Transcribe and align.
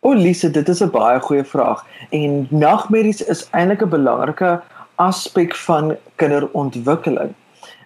O, 0.00 0.12
Lise, 0.14 0.50
dit 0.50 0.68
is 0.68 0.82
'n 0.82 0.90
baie 0.90 1.20
goeie 1.20 1.44
vraag. 1.44 1.86
En 2.10 2.46
nagmerries 2.50 3.22
is 3.24 3.48
eintlik 3.50 3.82
'n 3.82 3.88
belangrike 3.88 4.62
aspek 4.94 5.54
van 5.56 5.96
kinderontwikkeling. 6.14 7.34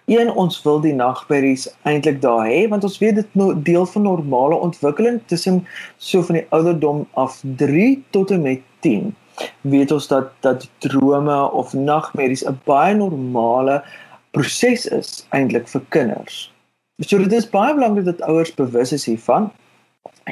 Een 0.05 0.31
ons 0.31 0.63
wil 0.63 0.79
die 0.81 0.93
nagmerries 0.93 1.69
eintlik 1.81 2.21
daar 2.21 2.47
hê 2.47 2.67
want 2.69 2.83
ons 2.83 2.97
weet 2.97 3.15
dit 3.15 3.27
nou 3.31 3.61
deel 3.61 3.85
van 3.85 4.01
normale 4.01 4.55
ontwikkeling 4.55 5.21
tussen 5.25 5.67
so 5.97 6.21
van 6.21 6.35
die 6.35 6.45
ouderdom 6.49 7.07
af 7.13 7.41
3 7.55 8.03
tot 8.09 8.31
en 8.31 8.41
met 8.41 8.61
10 8.79 9.15
weet 9.61 9.91
ons 9.91 10.07
dat 10.07 10.31
dat 10.45 10.69
drome 10.83 11.51
of 11.51 11.73
nagmerries 11.73 12.45
'n 12.45 12.59
baie 12.65 12.95
normale 12.95 13.83
proses 14.31 14.85
is 14.85 15.25
eintlik 15.29 15.67
vir 15.67 15.81
kinders. 15.89 16.53
So 16.99 17.17
dit 17.17 17.33
is 17.33 17.49
baie 17.49 17.73
belangrik 17.73 18.05
dat 18.05 18.21
ouers 18.21 18.53
bewus 18.53 18.91
is 18.91 19.05
hiervan 19.05 19.51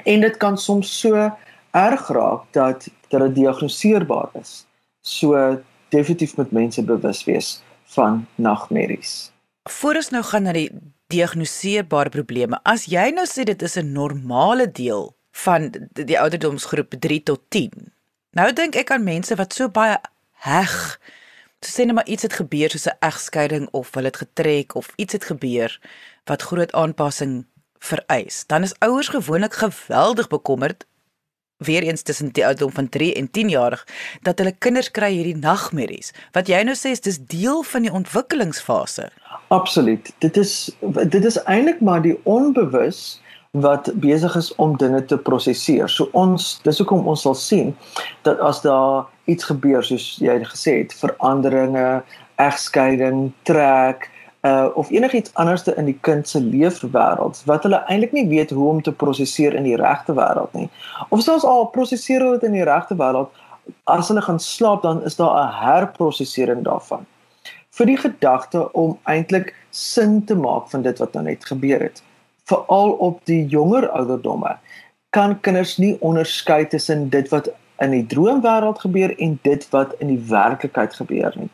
en 0.03 0.21
dit 0.21 0.37
kan 0.37 0.57
soms 0.57 0.99
so 0.99 1.31
erg 1.71 2.07
raak 2.07 2.43
dat 2.51 2.87
dat 3.09 3.21
dit 3.21 3.35
diagnoseerbaar 3.35 4.29
is. 4.41 4.65
So 5.01 5.61
definitief 5.89 6.35
moet 6.37 6.51
mense 6.51 6.83
bewus 6.83 7.23
wees 7.23 7.63
van 7.95 8.25
nagmerries. 8.35 9.31
Voor 9.69 9.95
ons 9.95 10.09
nou 10.09 10.23
gaan 10.23 10.43
na 10.43 10.53
die 10.53 10.69
diagnoseerbare 11.13 12.09
probleme. 12.09 12.59
As 12.63 12.85
jy 12.89 13.11
nou 13.13 13.25
sê 13.29 13.45
dit 13.45 13.61
is 13.61 13.77
'n 13.77 13.91
normale 13.93 14.71
deel 14.71 15.13
van 15.31 15.69
die 15.93 16.19
ouderdomsgroep 16.19 16.95
3 16.99 17.23
tot 17.23 17.41
10, 17.49 17.71
Nou 18.35 18.49
dink 18.51 18.75
ek 18.75 18.89
aan 18.91 19.05
mense 19.07 19.35
wat 19.39 19.53
so 19.55 19.71
baie 19.71 19.95
heg. 20.43 20.71
Te 21.63 21.69
sê 21.71 21.85
net 21.87 21.95
maar 21.95 22.09
iets 22.11 22.27
het 22.27 22.33
gebeur 22.35 22.69
soos 22.69 22.87
'n 22.91 22.99
egskeiding 22.99 23.67
of 23.71 23.93
hulle 23.95 24.11
het 24.11 24.19
getrek 24.23 24.75
of 24.75 24.91
iets 24.95 25.13
het 25.13 25.23
gebeur 25.23 25.79
wat 26.25 26.41
groot 26.41 26.71
aanpassing 26.71 27.45
vereis. 27.79 28.43
Dan 28.47 28.63
is 28.63 28.75
ouers 28.79 29.07
gewoonlik 29.07 29.53
geweldig 29.53 30.27
bekommerd 30.27 30.85
weer 31.57 31.83
eens 31.83 32.01
tussen 32.01 32.29
die 32.31 32.45
ouderdom 32.45 32.71
van 32.71 32.89
3 32.89 33.13
en 33.13 33.31
10 33.31 33.49
jarig 33.49 33.87
dat 34.21 34.37
hulle 34.37 34.51
kinders 34.51 34.91
kry 34.91 35.11
hierdie 35.11 35.37
nagmerries. 35.37 36.11
Wat 36.31 36.47
jy 36.47 36.63
nou 36.63 36.75
sê 36.75 36.91
is 36.91 37.01
dis 37.01 37.19
deel 37.19 37.63
van 37.63 37.81
die 37.81 37.91
ontwikkelingsfase. 37.91 39.09
Absoluut. 39.47 40.13
Dit 40.17 40.37
is 40.37 40.75
dit 41.07 41.25
is 41.25 41.43
eintlik 41.43 41.79
maar 41.79 42.01
die 42.01 42.19
onbewus 42.23 43.21
wat 43.61 43.91
besig 44.03 44.35
is 44.35 44.55
om 44.55 44.77
dinge 44.77 45.05
te 45.05 45.17
prosesseer. 45.17 45.89
So 45.89 46.09
ons 46.11 46.57
dis 46.65 46.79
hoekom 46.81 47.07
ons 47.07 47.21
sal 47.23 47.37
sien 47.39 47.71
dat 48.27 48.39
as 48.43 48.61
daar 48.65 49.05
iets 49.31 49.47
gebeur 49.47 49.83
soos 49.83 50.15
jy 50.19 50.35
gesê 50.43 50.79
het, 50.81 50.95
veranderinge, 50.99 52.03
egskeiding, 52.41 53.31
trek 53.47 54.09
uh 54.45 54.67
of 54.77 54.91
enigiets 54.93 55.31
anderste 55.41 55.73
in 55.79 55.87
die 55.89 55.97
kind 56.05 56.27
se 56.29 56.41
leefwêreld 56.41 57.39
wat 57.49 57.63
hulle 57.65 57.79
eintlik 57.89 58.11
nie 58.13 58.27
weet 58.29 58.51
hoe 58.53 58.67
om 58.69 58.81
te 58.81 58.91
prosesseer 58.91 59.55
in 59.57 59.65
die 59.65 59.79
regte 59.79 60.13
wêreld 60.13 60.53
nie. 60.53 60.69
Of 61.09 61.23
selfs 61.25 61.47
al 61.47 61.65
prosesseer 61.73 62.21
hulle 62.21 62.37
dit 62.39 62.51
in 62.51 62.59
die 62.59 62.67
regte 62.67 62.97
wêreld, 62.99 63.31
as 63.89 64.11
hulle 64.11 64.21
gaan 64.21 64.39
slaap 64.39 64.83
dan 64.83 65.01
is 65.03 65.15
daar 65.15 65.33
'n 65.41 65.59
herprosesering 65.63 66.63
daarvan. 66.63 67.05
vir 67.75 67.89
die 67.91 67.97
gedagte 67.99 68.71
om 68.71 68.97
eintlik 69.03 69.53
sin 69.75 70.21
te 70.25 70.35
maak 70.35 70.69
van 70.71 70.81
dit 70.85 70.99
wat 70.99 71.13
nou 71.13 71.23
net 71.25 71.45
gebeur 71.45 71.81
het 71.83 72.03
veral 72.49 72.91
op 72.91 73.21
die 73.29 73.45
jonger 73.51 73.89
ouderdomme 73.89 74.57
kan 75.15 75.37
kinders 75.41 75.77
nie 75.79 75.95
onderskei 76.03 76.65
tussen 76.67 77.09
dit 77.09 77.29
wat 77.31 77.49
in 77.83 77.91
die 77.91 78.05
droomwêreld 78.11 78.79
gebeur 78.83 79.13
en 79.19 79.37
dit 79.43 79.63
wat 79.71 79.95
in 80.03 80.11
die 80.11 80.21
werklikheid 80.29 80.93
gebeur 80.95 81.35
nie. 81.39 81.49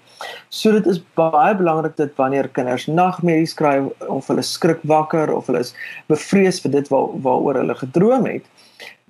So 0.54 0.74
dit 0.76 0.86
is 0.90 1.00
baie 1.18 1.54
belangrik 1.58 1.96
dat 1.98 2.18
wanneer 2.20 2.50
kinders 2.54 2.86
nagmerries 2.90 3.56
kry 3.58 3.78
of 4.08 4.30
hulle 4.30 4.46
skrik 4.46 4.84
wakker 4.90 5.34
of 5.34 5.50
hulle 5.50 5.64
is 5.66 5.74
bevrees 6.12 6.62
vir 6.62 6.76
dit 6.78 6.92
waar 6.94 7.10
waaroor 7.26 7.62
hulle 7.64 7.78
gedroom 7.80 8.28
het, 8.30 8.46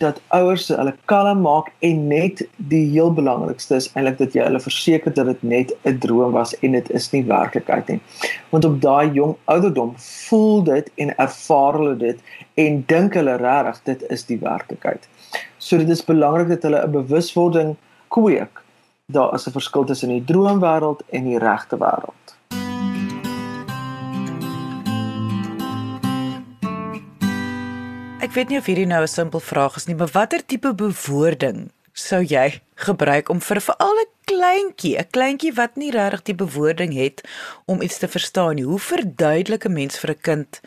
dat 0.02 0.22
ouers 0.36 0.68
hulle 0.74 0.94
kalm 1.12 1.44
maak 1.46 1.70
en 1.88 2.08
net 2.10 2.42
die 2.72 2.84
heel 2.92 3.12
belangrikste 3.14 3.78
is 3.78 3.90
eintlik 3.94 4.18
dat 4.22 4.36
jy 4.38 4.46
hulle 4.48 4.62
verseker 4.64 5.14
dat 5.18 5.30
dit 5.30 5.44
net 5.54 5.74
'n 5.86 6.00
droom 6.04 6.34
was 6.38 6.54
en 6.60 6.78
dit 6.78 6.90
is 7.00 7.12
nie 7.12 7.24
werklikheid 7.28 7.88
nie. 7.88 8.00
Want 8.50 8.66
op 8.66 8.82
daai 8.82 9.12
jong 9.14 9.36
ouderdom 9.46 9.94
voel 9.98 10.64
dit 10.64 10.92
en 10.96 11.16
ervaar 11.18 11.80
hulle 11.80 11.98
dit 11.98 12.20
en 12.56 12.84
dink 12.88 13.14
hulle 13.14 13.38
regtig 13.38 13.82
dit 13.84 14.10
is 14.10 14.26
die 14.26 14.40
werklikheid. 14.42 15.08
So 15.58 15.78
dit 15.78 15.90
is 15.90 16.06
belangrik 16.06 16.48
dat 16.48 16.64
hulle 16.64 16.84
'n 16.84 16.92
bewuswording 16.92 17.76
kweek. 18.08 18.64
Daar 19.06 19.34
is 19.34 19.48
'n 19.48 19.52
verskil 19.52 19.84
tussen 19.84 20.10
die 20.10 20.24
droomwêreld 20.24 21.02
en 21.10 21.24
die 21.24 21.40
regte 21.40 21.78
wêreld. 21.78 22.36
Ek 28.32 28.38
weet 28.38 28.52
nie 28.54 28.60
of 28.62 28.68
hierdie 28.70 28.88
nou 28.88 29.02
'n 29.04 29.12
simpel 29.12 29.42
vraag 29.44 29.76
is 29.76 29.86
nie, 29.88 29.96
maar 30.00 30.12
watter 30.14 30.40
tipe 30.46 30.70
bewoording 30.74 31.58
sou 31.92 32.22
jy 32.24 32.62
gebruik 32.80 33.30
om 33.30 33.42
vir 33.44 33.60
veral 33.60 33.98
'n 34.00 34.08
kleintjie, 34.32 34.96
'n 34.98 35.10
kleintjie 35.12 35.52
wat 35.58 35.76
nie 35.76 35.92
regtig 35.92 36.24
die 36.24 36.36
bewoording 36.36 36.94
het 36.94 37.28
om 37.66 37.82
iets 37.82 37.98
te 37.98 38.08
verstaan 38.08 38.56
nie. 38.56 38.64
Hoe 38.64 38.80
verduidelik 38.80 39.66
'n 39.66 39.74
mens 39.74 40.00
vir 40.00 40.12
'n 40.12 40.22
kind 40.22 40.62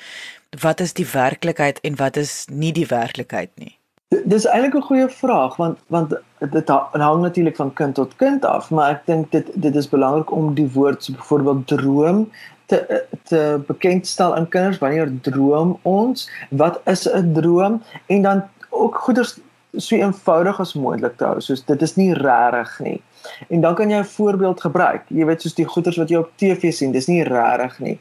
wat 0.61 0.81
is 0.81 0.93
die 0.93 1.09
werklikheid 1.13 1.81
en 1.81 1.97
wat 1.97 2.17
is 2.17 2.47
nie 2.51 2.73
die 2.73 2.87
werklikheid 2.87 3.51
nie? 3.57 3.79
Dis 4.25 4.45
eintlik 4.45 4.75
'n 4.75 4.89
goeie 4.91 5.09
vraag 5.09 5.57
want 5.57 5.79
want 5.89 6.15
dit 6.53 6.69
hang 6.69 7.23
natuurlik 7.23 7.57
van 7.57 7.73
kind 7.73 7.95
tot 7.95 8.17
kind 8.17 8.45
af, 8.45 8.71
maar 8.71 8.91
ek 8.91 9.07
dink 9.07 9.31
dit 9.31 9.49
dit 9.55 9.75
is 9.75 9.89
belangrik 9.89 10.31
om 10.31 10.55
die 10.55 10.69
woord 10.73 11.05
so 11.05 11.13
byvoorbeeld 11.13 11.67
droom 11.67 12.31
te 12.75 13.05
te 13.23 13.61
bekendstel 13.67 14.35
aan 14.37 14.49
kinders 14.49 14.79
wanneer 14.79 15.13
droom 15.21 15.79
ons? 15.83 16.31
Wat 16.51 16.81
is 16.85 17.09
'n 17.09 17.33
droom? 17.33 17.83
En 18.07 18.23
dan 18.23 18.43
ook 18.69 18.97
goeders 18.97 19.39
so 19.77 19.97
eenvoudig 19.97 20.61
as 20.61 20.75
moontlik 20.75 21.17
te 21.17 21.25
hou 21.25 21.41
soos 21.41 21.65
dit 21.65 21.83
is 21.83 21.97
nie 21.97 22.13
regtig 22.15 22.79
nie. 22.79 23.03
En 23.49 23.61
dan 23.61 23.75
kan 23.75 23.91
jy 23.91 23.99
'n 23.99 24.05
voorbeeld 24.05 24.61
gebruik. 24.61 25.03
Jy 25.09 25.25
weet 25.25 25.43
soos 25.43 25.55
die 25.55 25.67
goeders 25.67 25.97
wat 25.97 26.09
jy 26.09 26.17
op 26.17 26.31
TV 26.37 26.73
sien 26.73 26.93
dis 26.93 27.07
nie 27.07 27.23
regtig 27.23 27.79
nie. 27.79 27.99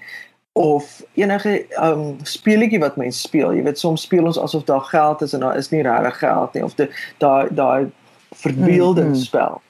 Of 0.52 1.02
enige 1.14 1.66
um 1.82 2.18
speletjie 2.24 2.80
wat 2.80 2.96
mense 2.96 3.20
speel. 3.20 3.54
Jy 3.54 3.64
weet 3.64 3.80
soms 3.80 4.02
speel 4.02 4.26
ons 4.26 4.40
asof 4.40 4.64
daar 4.64 4.82
geld 4.82 5.22
is 5.22 5.34
en 5.34 5.40
daar 5.40 5.58
is 5.58 5.70
nie 5.70 5.82
regtig 5.82 6.18
geld 6.18 6.54
nie. 6.54 6.64
Of 6.64 6.76
daai 7.18 7.48
daai 7.50 7.92
verbeeldingsspel 8.34 9.48
hmm, 9.48 9.62
hmm 9.62 9.63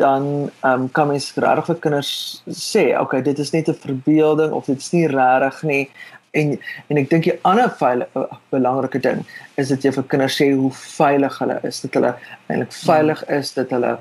dan 0.00 0.50
ehm 0.60 0.82
um, 0.82 0.88
kan 0.92 1.08
mens 1.08 1.32
regtig 1.34 1.66
vir 1.66 1.78
kinders 1.86 2.10
sê, 2.48 2.84
okay, 3.00 3.22
dit 3.22 3.38
is 3.38 3.52
net 3.52 3.68
'n 3.68 3.80
verbeelding 3.86 4.52
of 4.52 4.66
dit 4.66 4.78
is 4.78 4.92
nie 4.92 5.06
regtig 5.06 5.62
nie. 5.62 5.90
En 6.30 6.58
en 6.88 6.96
ek 6.96 7.10
dink 7.10 7.24
die 7.24 7.38
ander 7.42 7.70
veilige 7.70 8.08
uh, 8.18 8.36
belangrike 8.50 9.00
ding 9.00 9.24
is 9.56 9.68
dat 9.68 9.82
jy 9.82 9.92
vir 9.92 10.04
kinders 10.04 10.36
sê 10.40 10.50
hoe 10.52 10.70
veilig 10.70 11.38
hulle 11.38 11.58
is, 11.62 11.80
dat 11.80 11.94
hulle 11.94 12.14
eintlik 12.48 12.72
veilig 12.72 13.24
is, 13.28 13.52
dat 13.54 13.70
hulle 13.70 13.98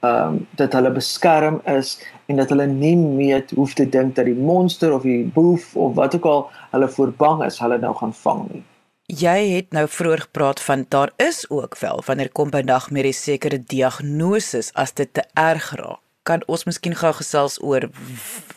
ehm 0.00 0.28
um, 0.28 0.46
dat 0.56 0.72
hulle 0.72 0.90
beskerm 0.90 1.60
is 1.64 1.98
en 2.26 2.36
dat 2.36 2.50
hulle 2.52 2.66
nie 2.66 2.96
meer 2.96 3.44
hoef 3.54 3.74
te 3.74 3.88
dink 3.88 4.14
dat 4.14 4.26
die 4.26 4.40
monster 4.50 4.92
of 4.92 5.02
die 5.02 5.24
boef 5.24 5.76
of 5.76 5.94
wat 5.94 6.14
ook 6.14 6.24
al 6.24 6.50
hulle 6.70 6.88
voor 6.88 7.12
bang 7.12 7.44
is, 7.44 7.58
hulle 7.58 7.78
nou 7.78 7.94
gaan 7.94 8.14
vang 8.14 8.48
nie. 8.52 8.64
Jy 9.06 9.52
het 9.54 9.70
nou 9.70 9.84
vroeër 9.86 10.20
gepraat 10.20 10.60
van 10.60 10.84
daar 10.88 11.12
is 11.16 11.44
ook 11.50 11.78
wel 11.78 12.02
wanneer 12.06 12.30
kom 12.34 12.50
by 12.50 12.64
nagmerrie 12.66 13.14
sekere 13.14 13.60
diagnoses 13.62 14.72
as 14.74 14.92
dit 14.98 15.12
te 15.14 15.22
erg 15.38 15.68
raak. 15.78 16.00
Kan 16.26 16.42
ons 16.50 16.64
miskien 16.66 16.96
gou 16.98 17.12
gesels 17.14 17.60
oor 17.62 17.86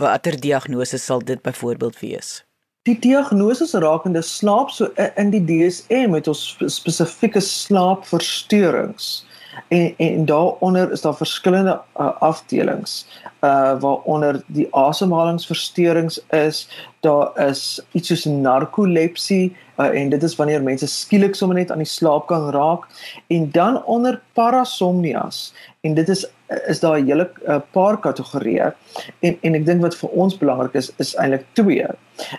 watter 0.01 0.39
diagnoses 0.41 1.05
sal 1.05 1.21
dit 1.21 1.41
byvoorbeeld 1.45 1.99
wees? 1.99 2.43
Die 2.89 2.97
diagnoses 2.97 3.75
rakende 3.77 4.23
slaap 4.25 4.73
so 4.73 4.89
in 5.21 5.29
die 5.29 5.43
DSM 5.45 6.09
met 6.17 6.27
ons 6.27 6.57
spesifieke 6.65 7.45
slaapversteurings. 7.45 9.28
En 9.67 9.93
en 9.97 10.25
daaronder 10.25 10.91
is 10.91 11.01
daar 11.01 11.15
verskillende 11.15 11.81
uh, 11.99 12.21
afdelings 12.21 13.07
uh 13.41 13.79
waaronder 13.79 14.43
die 14.47 14.67
asemhalingsversteurings 14.75 16.21
is. 16.29 16.69
Daar 16.99 17.47
is 17.47 17.81
iets 17.91 18.07
soos 18.07 18.25
narkolepsie 18.25 19.55
uh, 19.77 19.85
en 20.01 20.09
dit 20.09 20.23
is 20.23 20.35
wanneer 20.35 20.63
mense 20.63 20.87
skielik 20.87 21.35
sommer 21.35 21.57
net 21.57 21.71
aan 21.71 21.83
die 21.83 21.87
slaap 21.87 22.27
kan 22.27 22.49
raak 22.51 22.87
en 23.27 23.51
dan 23.51 23.83
onder 23.85 24.21
parasomnias 24.33 25.53
en 25.81 25.93
dit 25.93 26.09
is 26.09 26.25
is 26.67 26.79
daar 26.79 26.99
'n 26.99 27.05
hele 27.05 27.29
uh, 27.47 27.59
paar 27.71 27.99
kategorieë 27.99 28.73
en 29.19 29.37
en 29.41 29.55
ek 29.55 29.65
dink 29.65 29.81
wat 29.81 29.95
vir 29.95 30.09
ons 30.09 30.37
belangrik 30.37 30.73
is 30.73 30.91
is 30.97 31.15
eintlik 31.15 31.45
twee. 31.53 31.85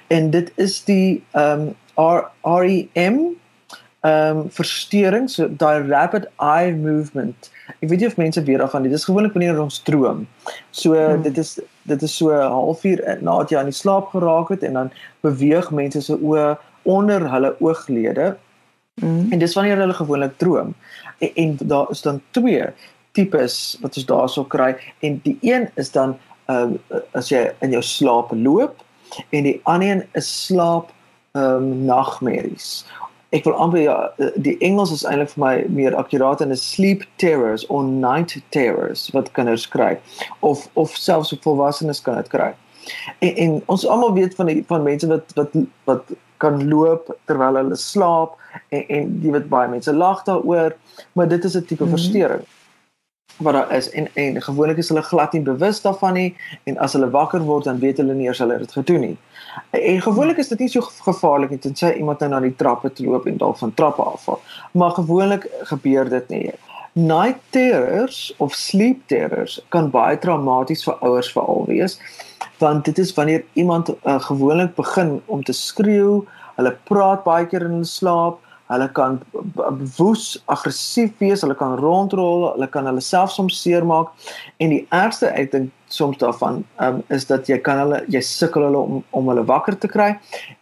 En 0.06 0.30
dit 0.30 0.52
is 0.56 0.84
die 0.84 1.24
ehm 1.32 1.68
um, 1.96 2.24
REM 2.42 3.36
ehm 4.00 4.36
um, 4.36 4.50
verstoring 4.50 5.28
so 5.28 5.48
daai 5.48 5.82
rapid 5.88 6.26
eye 6.40 6.72
movement. 6.72 7.50
Ek 7.80 7.88
weet 7.90 8.00
nie 8.00 8.06
of 8.08 8.16
mense 8.16 8.42
weet 8.42 8.62
daarvan 8.62 8.82
nie. 8.82 8.92
Dis 8.92 9.04
gewoonlik 9.04 9.34
wanneer 9.36 9.60
ons 9.60 9.82
droom. 9.84 10.22
So 10.70 10.94
hmm. 10.96 11.22
dit 11.26 11.38
is 11.38 11.58
dit 11.90 12.02
is 12.02 12.14
so 12.16 12.32
'n 12.32 12.52
halfuur 12.54 13.02
nadat 13.20 13.50
jy 13.50 13.58
aan 13.58 13.68
die 13.68 13.76
slaap 13.76 14.08
geraak 14.14 14.48
het 14.48 14.62
en 14.62 14.78
dan 14.78 14.92
beweeg 15.20 15.70
mense 15.70 16.00
se 16.00 16.16
oë 16.16 16.56
onder 16.82 17.28
hulle 17.30 17.52
ooglede. 17.60 18.36
Hmm. 19.00 19.28
En 19.32 19.38
dis 19.38 19.54
wanneer 19.54 19.76
hulle 19.76 19.94
gewoonlik 19.94 20.38
droom. 20.38 20.74
En, 21.18 21.30
en 21.34 21.56
daar 21.60 21.90
is 21.90 22.02
dan 22.02 22.22
twee 22.30 22.64
tipes 23.12 23.76
wat 23.82 23.96
ons 23.96 24.06
daarso 24.06 24.44
kry 24.44 24.76
en 25.00 25.20
die 25.24 25.36
een 25.40 25.68
is 25.74 25.92
dan 25.92 26.16
ehm 26.48 26.78
um, 26.88 27.02
as 27.12 27.28
jy 27.28 27.52
in 27.60 27.76
jou 27.76 27.82
slaap 27.82 28.32
loop 28.32 28.80
en 29.30 29.44
die 29.44 29.60
ander 29.62 29.88
een 29.88 30.02
is 30.12 30.30
slaap 30.46 30.88
ehm 31.36 31.68
um, 31.68 31.84
nagmerries 31.84 32.86
ek 33.36 33.44
wil 33.46 33.54
amper 33.62 33.82
ja 33.82 33.96
die 34.42 34.56
Engels 34.66 34.92
is 34.94 35.04
eintlik 35.06 35.30
vir 35.34 35.42
my 35.44 35.52
meer 35.74 35.96
akkuraat 35.98 36.42
en 36.44 36.54
is 36.54 36.64
sleep 36.72 37.04
terrors 37.22 37.66
or 37.68 37.84
night 37.84 38.34
terrors 38.56 39.06
wat 39.14 39.30
kinders 39.36 39.68
kry 39.70 39.92
of 40.46 40.66
of 40.74 40.96
selfs 40.98 41.34
volwassenes 41.44 42.02
kan 42.02 42.18
dit 42.18 42.32
kry. 42.32 42.50
En, 43.20 43.34
en 43.44 43.56
ons 43.66 43.86
almal 43.86 44.16
weet 44.18 44.34
van 44.38 44.50
die 44.50 44.64
van 44.66 44.86
mense 44.86 45.10
wat 45.10 45.34
wat 45.38 45.56
wat 45.90 46.14
kan 46.40 46.62
loop 46.68 47.10
terwyl 47.28 47.58
hulle 47.60 47.76
slaap 47.76 48.38
en 48.74 48.86
en 48.88 49.10
jy 49.22 49.34
weet 49.36 49.50
baie 49.52 49.68
mense 49.70 49.92
lag 49.92 50.24
daaroor, 50.26 50.74
maar 51.14 51.28
dit 51.28 51.44
is 51.44 51.56
'n 51.56 51.64
tipe 51.64 51.84
mm 51.84 51.90
-hmm. 51.90 51.98
verstoring 51.98 52.46
wat 53.40 53.56
daar 53.56 53.72
is 53.76 53.90
en 53.90 54.08
en 54.14 54.42
gewoonlik 54.42 54.78
is 54.82 54.88
hulle 54.88 55.02
glad 55.02 55.32
nie 55.32 55.42
bewus 55.42 55.80
daarvan 55.82 56.14
nie 56.14 56.30
en 56.64 56.78
as 56.78 56.92
hulle 56.92 57.10
wakker 57.10 57.44
word 57.44 57.64
dan 57.64 57.78
weet 57.78 58.00
hulle 58.02 58.14
nie 58.14 58.28
eers 58.28 58.38
hulle 58.38 58.58
het 58.58 58.66
dit 58.66 58.72
gedoen 58.78 59.00
nie. 59.00 59.16
En 59.70 60.02
gewoonlik 60.02 60.38
is 60.38 60.48
dit 60.48 60.58
nie 60.58 60.68
so 60.68 60.80
gevaarlik 60.80 61.50
nie 61.50 61.58
tensy 61.58 61.92
iemand 61.96 62.20
nou 62.20 62.30
na 62.30 62.40
die 62.40 62.56
trappe 62.56 62.92
toe 62.92 63.06
loop 63.06 63.26
en 63.26 63.38
dalk 63.40 63.58
van 63.58 63.74
trappe 63.74 64.02
afval. 64.02 64.40
Maar 64.72 64.90
gewoonlik 64.90 65.46
gebeur 65.72 66.08
dit 66.08 66.28
nie. 66.28 66.50
Night 66.92 67.38
terrors 67.50 68.34
of 68.36 68.54
sleep 68.54 69.06
terrors 69.06 69.60
kan 69.68 69.90
baie 69.90 70.18
traumaties 70.18 70.84
vir 70.84 70.98
ouers 71.00 71.32
veral 71.32 71.64
wees 71.66 71.98
want 72.60 72.84
dit 72.84 72.98
is 72.98 73.14
wanneer 73.16 73.44
iemand 73.52 73.88
uh, 73.88 74.20
gewoonlik 74.20 74.74
begin 74.74 75.20
om 75.26 75.44
te 75.44 75.52
skreeu, 75.52 76.24
hulle 76.56 76.72
praat 76.84 77.22
baie 77.24 77.46
keer 77.48 77.64
in 77.64 77.78
hulle 77.78 77.88
slaap 77.88 78.40
Hulle 78.70 78.86
kan 78.94 79.18
woes, 79.98 80.36
aggressief 80.46 81.12
wees, 81.18 81.42
hulle 81.42 81.56
kan 81.58 81.74
rondrol, 81.80 82.52
hulle 82.52 82.68
kan 82.70 82.86
hulle 82.86 83.02
self 83.02 83.32
soms 83.34 83.58
seermaak 83.64 84.12
en 84.62 84.74
die 84.74 84.84
ergste 84.94 85.32
dink 85.50 85.72
soms 85.90 86.20
daarvan 86.20 86.62
um, 86.78 87.02
is 87.10 87.26
dat 87.26 87.48
jy 87.50 87.58
kan 87.66 87.80
hulle 87.82 87.98
jy 88.14 88.22
sukkel 88.22 88.68
hulle 88.68 88.78
om 88.78 89.00
om 89.16 89.30
hulle 89.32 89.42
wakker 89.48 89.74
te 89.82 89.90
kry 89.90 90.12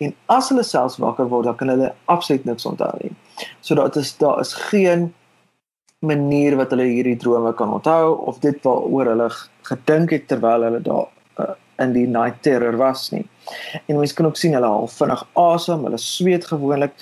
en 0.00 0.14
as 0.32 0.48
hulle 0.48 0.64
selfs 0.64 0.96
wakker 1.02 1.28
word 1.28 1.50
dan 1.50 1.58
kan 1.60 1.72
hulle 1.74 1.92
absoluut 2.14 2.46
niks 2.48 2.66
onthou 2.68 2.90
nie. 3.02 3.12
So 3.60 3.76
dit 3.76 4.00
is 4.00 4.14
daar 4.22 4.40
is 4.40 4.54
geen 4.70 5.10
manier 6.00 6.56
wat 6.56 6.72
hulle 6.72 6.86
hierdie 6.88 7.18
drome 7.20 7.52
kan 7.58 7.74
onthou 7.76 8.16
of 8.30 8.40
dit 8.40 8.58
waaroor 8.64 9.12
hulle 9.12 9.28
gedink 9.68 10.14
het 10.14 10.28
terwyl 10.30 10.64
hulle 10.64 10.80
daar 10.86 11.08
uh, 11.42 11.54
in 11.82 11.92
die 11.94 12.06
night 12.06 12.40
terror 12.42 12.78
was 12.78 13.10
nie. 13.12 13.26
En 13.86 13.98
mens 13.98 14.14
kan 14.14 14.26
ook 14.26 14.38
sien 14.38 14.54
hulle 14.56 14.66
haal 14.66 14.88
vinnig 14.90 15.24
asem, 15.38 15.84
hulle 15.86 16.00
sweet 16.02 16.46
gewoonlik 16.48 16.94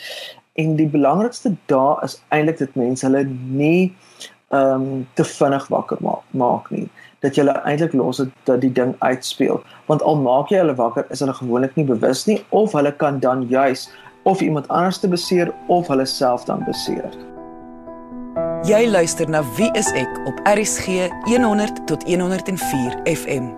en 0.57 0.77
die 0.77 0.89
belangrikste 0.89 1.55
daar 1.73 2.05
is 2.05 2.19
eintlik 2.29 2.59
dat 2.59 2.75
mense 2.75 3.07
hulle 3.07 3.25
nie 3.63 3.93
ehm 4.55 4.83
um, 4.83 5.07
te 5.19 5.25
vinnig 5.25 5.67
wakker 5.69 5.99
maak, 6.01 6.23
maak 6.31 6.71
nie 6.71 6.87
dat 7.25 7.35
jy 7.35 7.43
hulle 7.43 7.61
eintlik 7.67 7.95
los 7.99 8.21
het 8.23 8.31
dat 8.49 8.61
die 8.63 8.73
ding 8.73 8.95
uitspeel 8.99 9.63
want 9.91 10.03
al 10.03 10.21
maak 10.23 10.53
jy 10.53 10.61
hulle 10.63 10.77
wakker 10.79 11.07
is 11.11 11.25
hulle 11.25 11.35
gewoonlik 11.35 11.75
nie 11.77 11.87
bewus 11.89 12.27
nie 12.31 12.39
of 12.51 12.77
hulle 12.79 12.93
kan 13.03 13.19
dan 13.21 13.47
juis 13.51 13.89
of 14.27 14.41
iemand 14.41 14.69
anders 14.69 14.99
te 14.99 15.09
beseer 15.09 15.53
of 15.67 15.87
hulle 15.87 16.07
self 16.07 16.45
dan 16.45 16.65
beseer. 16.67 17.15
Jy 18.67 18.89
luister 18.91 19.29
na 19.31 19.45
Wie 19.55 19.71
is 19.79 19.93
ek 19.95 20.11
op 20.27 20.41
RCG 20.51 21.07
100 21.31 21.87
tot 21.87 22.03
104 22.03 22.97
FM. 23.07 23.53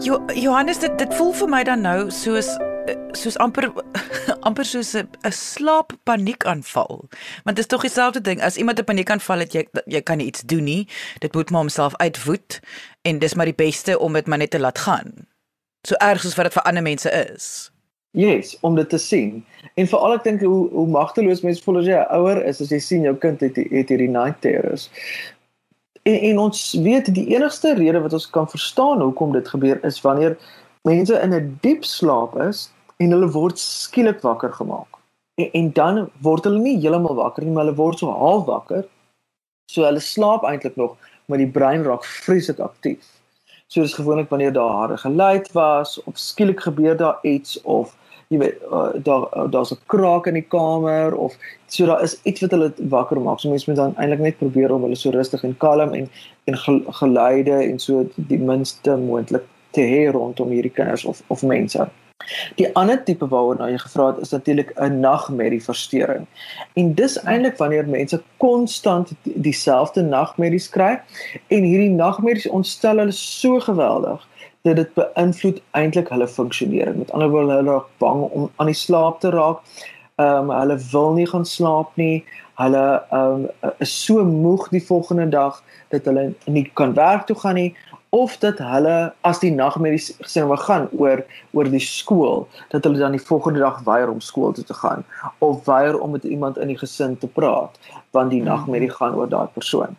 Jo 0.00 0.22
Johannes 0.34 0.80
dit 0.80 0.98
dit 0.98 1.14
voel 1.14 1.32
vir 1.42 1.48
my 1.52 1.62
dan 1.68 1.84
nou 1.84 2.08
soos 2.10 2.48
soos 3.12 3.38
amper 3.38 3.72
amper 4.46 4.64
soos 4.64 4.94
'n 4.94 5.32
slaap 5.32 5.92
paniekaanval. 6.02 7.08
Want 7.44 7.56
dit 7.56 7.64
is 7.64 7.66
tog 7.66 7.82
dieselfde 7.82 8.20
ding 8.20 8.42
as 8.42 8.56
iemand 8.56 8.78
'n 8.78 8.84
paniekaanval 8.84 9.38
het 9.38 9.52
jy 9.52 9.66
jy 9.86 10.02
kan 10.02 10.20
iets 10.20 10.42
doen 10.42 10.64
nie. 10.64 10.88
Dit 11.18 11.34
moet 11.34 11.50
maar 11.50 11.60
homself 11.60 11.96
uitwoed 11.96 12.60
en 13.02 13.18
dis 13.18 13.34
maar 13.34 13.50
die 13.50 13.54
beste 13.54 13.98
om 13.98 14.12
dit 14.12 14.26
maar 14.26 14.38
net 14.38 14.50
te 14.50 14.60
laat 14.60 14.78
gaan. 14.78 15.12
So 15.82 15.94
erg 15.94 16.20
soos 16.20 16.34
wat 16.34 16.44
dit 16.44 16.52
vir 16.52 16.62
ander 16.62 16.82
mense 16.82 17.10
is. 17.10 17.70
Yes, 18.10 18.58
om 18.60 18.74
dit 18.74 18.88
te 18.88 18.98
sien. 18.98 19.44
En 19.74 19.86
veral 19.86 20.14
ek 20.14 20.24
dink 20.24 20.40
hoe 20.42 20.68
hoe 20.70 20.86
magteloos 20.86 21.44
mense 21.46 21.62
voel 21.62 21.78
as 21.78 21.86
jy 21.86 22.00
ouer 22.10 22.42
is 22.44 22.60
as 22.60 22.70
jy 22.70 22.78
sien 22.78 23.02
jou 23.06 23.14
kind 23.16 23.40
het 23.40 23.56
het 23.56 23.88
hierdie 23.88 24.10
night 24.10 24.40
terrors. 24.40 24.90
En, 26.02 26.18
en 26.20 26.38
ons 26.38 26.72
weet 26.82 27.14
die 27.14 27.28
enigste 27.36 27.74
rede 27.74 28.00
wat 28.00 28.12
ons 28.12 28.26
kan 28.30 28.48
verstaan 28.48 29.00
hoekom 29.00 29.32
dit 29.32 29.48
gebeur 29.48 29.78
is 29.86 30.00
wanneer 30.00 30.36
mense 30.82 31.14
in 31.22 31.34
'n 31.34 31.58
diep 31.60 31.84
slaap 31.84 32.34
is 32.40 32.70
en 33.00 33.14
hulle 33.16 33.30
word 33.32 33.60
skielik 33.60 34.20
wakker 34.24 34.52
gemaak. 34.52 34.98
En, 35.40 35.48
en 35.52 35.70
dan 35.76 36.02
word 36.24 36.48
hulle 36.48 36.60
nie 36.60 36.76
heeltemal 36.80 37.16
wakker 37.18 37.46
nie, 37.46 37.54
maar 37.54 37.66
hulle 37.66 37.78
word 37.78 38.02
so 38.02 38.12
half 38.12 38.44
wakker. 38.48 38.84
So 39.72 39.86
hulle 39.86 40.02
slaap 40.04 40.44
eintlik 40.44 40.76
nog, 40.80 40.98
maar 41.30 41.40
die 41.40 41.48
brein 41.48 41.86
raak 41.86 42.04
vreeslik 42.04 42.60
aktief. 42.64 43.06
So 43.70 43.84
dis 43.86 43.94
gewoonlik 43.94 44.28
wanneer 44.32 44.52
daar 44.52 44.76
harde 44.80 44.98
geluid 44.98 45.52
was 45.54 46.02
of 46.02 46.18
skielik 46.18 46.60
gebeur 46.60 46.96
daar 46.96 47.18
iets 47.22 47.60
of 47.62 47.94
jy 48.30 48.38
weet 48.38 48.64
uh, 48.66 48.90
daar 49.06 49.28
uh, 49.34 49.46
daar's 49.50 49.70
'n 49.74 49.78
kraak 49.86 50.26
in 50.26 50.34
die 50.34 50.48
kamer 50.54 51.14
of 51.14 51.34
so 51.66 51.86
daar 51.86 52.02
is 52.02 52.18
iets 52.22 52.40
wat 52.40 52.50
hulle 52.50 52.72
wakker 52.78 53.20
maak. 53.20 53.40
So 53.40 53.48
mense 53.48 53.70
moet 53.70 53.78
dan 53.78 53.96
eintlik 53.96 54.20
net 54.20 54.38
probeer 54.38 54.74
om 54.74 54.82
hulle 54.82 54.96
so 54.96 55.10
rustig 55.10 55.42
en 55.44 55.56
kalm 55.56 55.94
en 55.94 56.10
en 56.44 56.56
geluide 57.00 57.56
en 57.70 57.78
so 57.78 58.04
die 58.14 58.38
minste 58.38 58.96
moontlik 58.96 59.46
te 59.70 59.80
hê 59.80 60.10
rondom 60.10 60.50
hierdie 60.50 60.74
kinders 60.74 61.04
of 61.04 61.22
of 61.26 61.42
mense. 61.42 61.88
Die 62.56 62.68
ander 62.76 63.02
tipe 63.04 63.28
waaroor 63.28 63.58
nou 63.58 63.68
jy 63.70 63.78
gevra 63.82 64.06
het 64.10 64.18
is 64.24 64.30
natuurlik 64.30 64.72
'n 64.76 65.00
nagmerrie 65.00 65.62
verstoring. 65.64 66.26
En 66.74 66.94
dis 66.94 67.18
eintlik 67.22 67.56
wanneer 67.56 67.88
mense 67.88 68.22
konstant 68.36 69.12
dieselfde 69.22 70.02
nagmerries 70.02 70.68
kry 70.68 71.00
en 71.48 71.62
hierdie 71.62 71.90
nagmerries 71.90 72.48
ontstel 72.48 72.98
hulle 72.98 73.12
so 73.12 73.60
geweldig 73.60 74.26
dat 74.62 74.76
dit 74.76 74.94
beïnvloed 74.94 75.62
eintlik 75.70 76.08
hulle 76.08 76.28
funksionering. 76.28 76.96
Met 76.96 77.12
ander 77.12 77.30
woorde 77.30 77.54
hulle 77.54 77.70
raak 77.70 77.88
bang 77.98 78.22
om 78.22 78.50
aan 78.56 78.66
die 78.66 78.74
slaap 78.74 79.20
te 79.20 79.30
raak. 79.30 79.64
Ehm 80.20 80.50
um, 80.50 80.56
hulle 80.58 80.78
wil 80.90 81.12
nie 81.12 81.26
gaan 81.26 81.44
slaap 81.44 81.96
nie. 81.96 82.24
Hulle 82.60 83.02
ehm 83.10 83.46
um, 83.62 83.72
is 83.78 84.04
so 84.04 84.24
moeg 84.24 84.68
die 84.68 84.84
volgende 84.84 85.28
dag 85.28 85.62
dat 85.88 86.04
hulle 86.04 86.32
nie 86.44 86.70
kan 86.74 86.94
werk 86.94 87.26
toe 87.26 87.36
gaan 87.36 87.54
nie 87.54 87.76
of 88.10 88.36
dat 88.42 88.58
hulle 88.58 89.12
as 89.20 89.38
die 89.38 89.52
nagmerries 89.54 90.10
gesê 90.18 90.42
wou 90.42 90.58
gaan 90.58 90.88
oor 90.98 91.22
oor 91.54 91.68
die 91.70 91.82
skool 91.82 92.48
dat 92.72 92.84
hulle 92.84 92.98
dan 92.98 93.14
die 93.14 93.22
volgende 93.22 93.62
dag 93.62 93.78
weier 93.86 94.10
om 94.10 94.20
skool 94.20 94.52
toe 94.52 94.64
te 94.64 94.74
gaan 94.74 95.04
of 95.38 95.64
weier 95.64 95.98
om 95.98 96.10
met 96.10 96.24
iemand 96.24 96.58
in 96.58 96.72
die 96.72 96.78
gesin 96.78 97.18
te 97.18 97.30
praat 97.30 97.78
want 98.10 98.34
die 98.34 98.42
nagmerrie 98.42 98.90
gaan 98.90 99.14
oor 99.14 99.30
daai 99.30 99.46
persoon. 99.54 99.94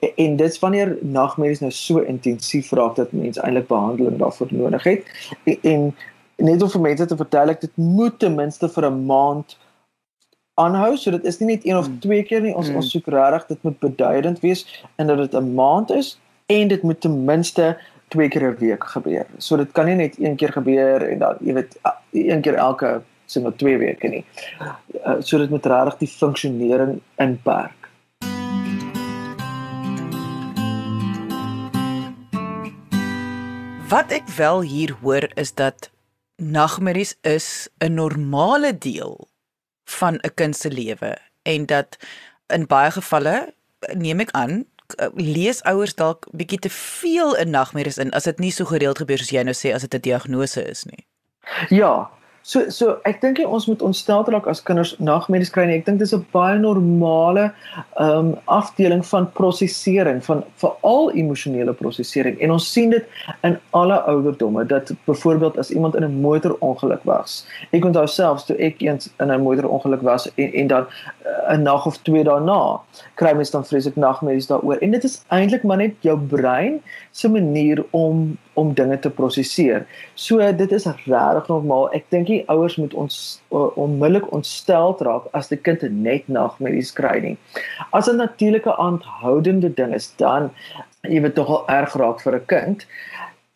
En, 0.00 0.12
en 0.16 0.36
dit's 0.36 0.58
wanneer 0.60 0.96
nagmerries 1.00 1.64
nou 1.64 1.72
so 1.72 2.04
intensief 2.04 2.72
raak 2.76 3.00
dat 3.00 3.16
mense 3.16 3.40
eintlik 3.40 3.68
behandeling 3.72 4.20
daarvoor 4.20 4.52
nodig 4.52 4.84
het 4.84 5.08
en, 5.44 5.94
en 6.36 6.50
net 6.50 6.62
om 6.62 6.70
vir 6.70 6.84
mense 6.90 7.06
te 7.08 7.16
vertel 7.16 7.54
ek 7.54 7.64
dit 7.64 7.80
moet 7.80 8.18
ten 8.20 8.36
minste 8.36 8.68
vir 8.68 8.90
'n 8.90 9.06
maand 9.08 9.56
aanhou 10.60 10.92
so 10.96 11.10
dit 11.10 11.24
is 11.24 11.40
nie 11.40 11.48
net 11.54 11.64
een 11.64 11.76
of 11.76 11.88
hmm. 11.88 11.98
twee 12.04 12.22
keer 12.22 12.44
nie 12.44 12.54
ons 12.54 12.68
mm. 12.68 12.76
ons 12.80 12.90
soek 12.92 13.08
regtig 13.12 13.48
dit 13.48 13.62
moet 13.62 13.80
beduidend 13.80 14.40
wees 14.40 14.64
en 14.96 15.06
dat 15.06 15.18
dit 15.24 15.34
'n 15.40 15.54
maand 15.54 15.90
is 15.90 16.16
en 16.46 16.68
dit 16.68 16.82
moet 16.82 17.00
ten 17.00 17.24
minste 17.24 17.76
twee 18.08 18.28
keer 18.28 18.50
'n 18.50 18.56
week 18.58 18.84
gebeur. 18.84 19.26
So 19.38 19.56
dit 19.56 19.72
kan 19.72 19.86
nie 19.86 19.94
net 19.94 20.18
een 20.18 20.36
keer 20.36 20.52
gebeur 20.52 21.08
en 21.08 21.18
dan 21.18 21.36
jy 21.40 21.52
weet 21.52 21.78
een 22.12 22.40
keer 22.40 22.54
elke 22.54 23.02
sê 23.26 23.42
maar 23.42 23.56
twee 23.56 23.78
weke 23.78 24.08
nie. 24.08 24.24
Uh, 24.60 25.16
so 25.20 25.38
dit 25.38 25.50
moet 25.50 25.66
regtig 25.66 25.96
die 25.96 26.08
funksionering 26.08 27.00
inperk. 27.16 27.90
Wat 33.88 34.10
ek 34.10 34.28
wel 34.36 34.60
hier 34.60 34.96
hoor 35.02 35.30
is 35.34 35.54
dat 35.54 35.90
nagmerries 36.36 37.16
is 37.22 37.68
'n 37.78 37.94
normale 37.94 38.78
deel 38.78 39.28
van 39.84 40.14
'n 40.14 40.34
kind 40.34 40.56
se 40.56 40.70
lewe 40.70 41.18
en 41.42 41.66
dat 41.66 41.96
in 42.46 42.66
baie 42.66 42.90
gevalle 42.90 43.54
neem 43.94 44.20
ek 44.20 44.30
aan 44.30 44.64
lees 45.14 45.62
ouers 45.62 45.94
dalk 45.94 46.26
bietjie 46.32 46.58
te 46.58 46.70
veel 46.70 47.34
in 47.36 47.50
nagmerries 47.50 47.98
in 47.98 48.10
as 48.10 48.24
dit 48.24 48.38
nie 48.38 48.52
so 48.52 48.64
gereeld 48.64 48.98
gebeur 48.98 49.18
soos 49.18 49.32
jy 49.34 49.42
nou 49.42 49.54
sê 49.54 49.74
as 49.74 49.82
dit 49.82 49.94
'n 49.94 50.00
diagnose 50.00 50.62
is 50.62 50.84
nie. 50.84 51.06
Ja, 51.70 52.10
So 52.46 52.68
so 52.70 52.92
ek 53.10 53.16
dink 53.24 53.40
ons 53.42 53.64
moet 53.66 53.80
ontstel 53.82 54.22
raak 54.30 54.44
as 54.46 54.60
kinders 54.62 54.92
nagmerries 55.02 55.50
kry. 55.50 55.64
Ek 55.74 55.82
dink 55.88 55.98
dis 55.98 56.12
'n 56.14 56.22
baie 56.34 56.58
normale 56.62 57.48
ehm 57.98 58.18
um, 58.18 58.28
afdeling 58.46 59.02
van 59.08 59.26
prosesering 59.38 60.20
van 60.22 60.44
veral 60.62 61.10
emosionele 61.22 61.74
prosesering. 61.74 62.38
En 62.38 62.54
ons 62.54 62.68
sien 62.72 62.94
dit 62.94 63.02
in 63.42 63.58
alle 63.72 63.98
ouderdomme 64.12 64.62
dat 64.64 64.94
byvoorbeeld 65.10 65.58
as 65.58 65.72
iemand 65.74 65.96
in 65.96 66.04
'n 66.04 66.20
motorongeluk 66.22 67.02
was. 67.02 67.44
Ek 67.72 67.84
onthou 67.84 68.06
selfs 68.06 68.46
toe 68.46 68.56
ek 68.56 68.78
eens 68.80 69.10
in 69.18 69.32
'n 69.32 69.42
motorongeluk 69.42 70.02
was 70.02 70.30
en 70.36 70.52
en 70.52 70.66
dan 70.66 70.86
uh, 71.26 71.58
'n 71.58 71.62
nag 71.62 71.86
of 71.86 71.98
twee 71.98 72.24
daarna 72.24 72.80
kry 73.14 73.34
mens 73.34 73.50
dan 73.50 73.66
vreeslik 73.66 73.96
nagmerries 73.96 74.46
daaroor. 74.46 74.78
En 74.78 74.90
dit 74.90 75.04
is 75.04 75.24
eintlik 75.28 75.64
maar 75.64 75.82
net 75.82 75.94
jou 76.00 76.18
brein 76.18 76.82
se 77.10 77.28
manier 77.28 77.84
om 77.90 78.38
om 78.56 78.72
dinge 78.74 78.98
te 78.98 79.10
prosesseer. 79.10 79.84
So 80.14 80.52
dit 80.52 80.72
is 80.72 80.86
regtig 80.86 81.48
normaal. 81.52 81.88
Ek 81.96 82.08
dink 82.14 82.30
die 82.30 82.42
ouers 82.52 82.76
moet 82.80 82.94
ons 82.94 83.18
uh, 83.52 83.68
onmiddellik 83.76 84.32
ontstel 84.36 84.96
raak 85.06 85.28
as 85.36 85.52
die 85.52 85.60
kind 85.60 85.84
net 85.92 86.28
nagmerries 86.32 86.92
kry 86.96 87.18
nie. 87.20 87.36
As 87.92 88.08
'n 88.08 88.16
natuurlike 88.16 88.72
aanhoudende 88.76 89.70
ding 89.74 89.94
is, 89.94 90.12
dan 90.16 90.50
jy 91.02 91.20
weet 91.22 91.34
tog 91.34 91.48
al 91.48 91.64
erg 91.68 91.94
raak 91.94 92.20
vir 92.24 92.34
'n 92.40 92.46
kind. 92.46 92.86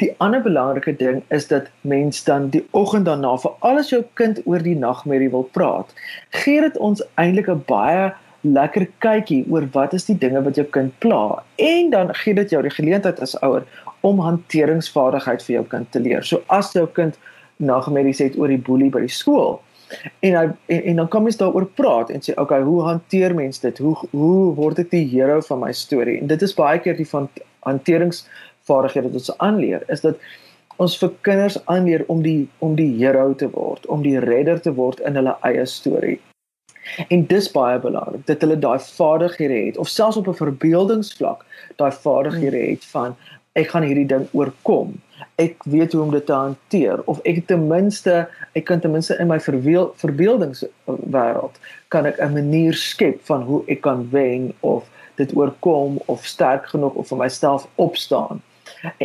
Die 0.00 0.14
ander 0.18 0.40
belangrike 0.40 0.96
ding 0.96 1.22
is 1.28 1.46
dat 1.48 1.68
mens 1.80 2.24
dan 2.24 2.48
die 2.48 2.64
oggend 2.70 3.04
daarna 3.04 3.36
vir 3.36 3.52
alles 3.60 3.90
jou 3.90 4.04
kind 4.14 4.40
oor 4.46 4.62
die 4.64 4.76
nagmerrie 4.76 5.30
wil 5.30 5.48
praat. 5.52 5.92
Gee 6.30 6.60
dit 6.60 6.76
ons 6.78 7.02
eintlik 7.14 7.48
'n 7.48 7.64
baie 7.66 8.12
lekker 8.42 8.86
kykie 9.04 9.44
oor 9.52 9.66
wat 9.74 9.94
is 9.94 10.06
die 10.08 10.16
dinge 10.18 10.40
wat 10.44 10.56
jou 10.56 10.66
kind 10.72 10.94
pla 11.04 11.42
en 11.60 11.90
dan 11.92 12.12
gee 12.22 12.34
dit 12.34 12.52
jou 12.54 12.62
die 12.64 12.72
geleentheid 12.72 13.20
as 13.20 13.36
ouer 13.44 13.66
om 14.06 14.20
hanteringsvaardigheid 14.24 15.42
vir 15.44 15.54
jou 15.58 15.64
kind 15.74 15.90
te 15.92 16.00
leer. 16.00 16.24
So 16.24 16.40
as 16.48 16.72
jou 16.72 16.86
kind 16.96 17.18
nagmerries 17.60 18.22
het 18.24 18.38
oor 18.40 18.48
die 18.48 18.60
boelie 18.60 18.88
by 18.92 19.04
die 19.04 19.12
skool 19.12 19.58
en 20.24 20.36
hy 20.36 20.44
en, 20.46 20.82
en 20.92 21.02
dan 21.02 21.08
kom 21.12 21.26
jy 21.28 21.36
daaroor 21.40 21.66
praat 21.76 22.12
en 22.14 22.22
sê 22.24 22.36
okay, 22.40 22.62
hoe 22.64 22.82
hanteer 22.86 23.34
mens 23.36 23.60
dit? 23.60 23.78
Hoe 23.82 23.96
hoe 24.12 24.54
word 24.56 24.80
ek 24.84 24.92
die 24.94 25.04
hero 25.10 25.40
van 25.48 25.64
my 25.64 25.72
storie? 25.76 26.20
En 26.20 26.30
dit 26.30 26.46
is 26.46 26.56
baie 26.56 26.80
keer 26.80 26.96
die 26.96 27.08
van 27.10 27.28
hanteringsvaardighede 27.66 29.10
wat 29.10 29.20
ons 29.20 29.34
aanleer 29.38 29.84
is 29.92 30.06
dat 30.06 30.22
ons 30.80 30.96
vir 30.96 31.12
kinders 31.26 31.58
aanleer 31.68 32.06
om 32.08 32.22
die 32.24 32.48
om 32.64 32.76
die 32.78 32.92
hero 33.02 33.32
te 33.34 33.50
word, 33.52 33.86
om 33.92 34.06
die 34.06 34.16
redder 34.22 34.62
te 34.64 34.72
word 34.72 35.02
in 35.04 35.18
hulle 35.20 35.36
eie 35.44 35.66
storie. 35.68 36.20
En 37.08 37.26
dis 37.26 37.50
baie 37.50 37.78
belangrik 37.78 38.26
dat 38.26 38.40
hulle 38.40 38.58
daai 38.58 38.78
vaardighede 38.78 39.58
het 39.66 39.76
of 39.76 39.88
selfs 39.88 40.16
op 40.16 40.28
'n 40.28 40.40
verbeeldingsvlak 40.42 41.44
daai 41.76 41.92
vaardighede 41.92 42.62
het 42.70 42.84
van 42.84 43.16
ek 43.52 43.68
gaan 43.68 43.82
hierdie 43.82 44.06
ding 44.06 44.28
oorkom. 44.32 44.94
Ek 45.34 45.56
weet 45.64 45.92
hoe 45.92 46.02
om 46.02 46.10
dit 46.10 46.26
te 46.26 46.32
hanteer 46.32 47.02
of 47.04 47.20
ek 47.22 47.46
ten 47.46 47.66
minste 47.66 48.28
ek 48.52 48.64
kan 48.64 48.80
ten 48.80 48.90
minste 48.90 49.16
in 49.18 49.26
my 49.26 49.40
verbeel, 49.40 49.92
verbeeldingswêreld 49.96 51.58
kan 51.88 52.06
ek 52.06 52.20
'n 52.20 52.32
manier 52.32 52.74
skep 52.74 53.20
van 53.24 53.42
hoe 53.42 53.62
ek 53.66 53.80
kan 53.80 54.08
wen 54.10 54.52
of 54.60 54.88
dit 55.16 55.36
oorkom 55.36 55.98
of 56.06 56.26
sterk 56.26 56.66
genoeg 56.66 56.94
of 56.94 57.08
vir 57.08 57.18
myself 57.18 57.66
opstaan. 57.74 58.42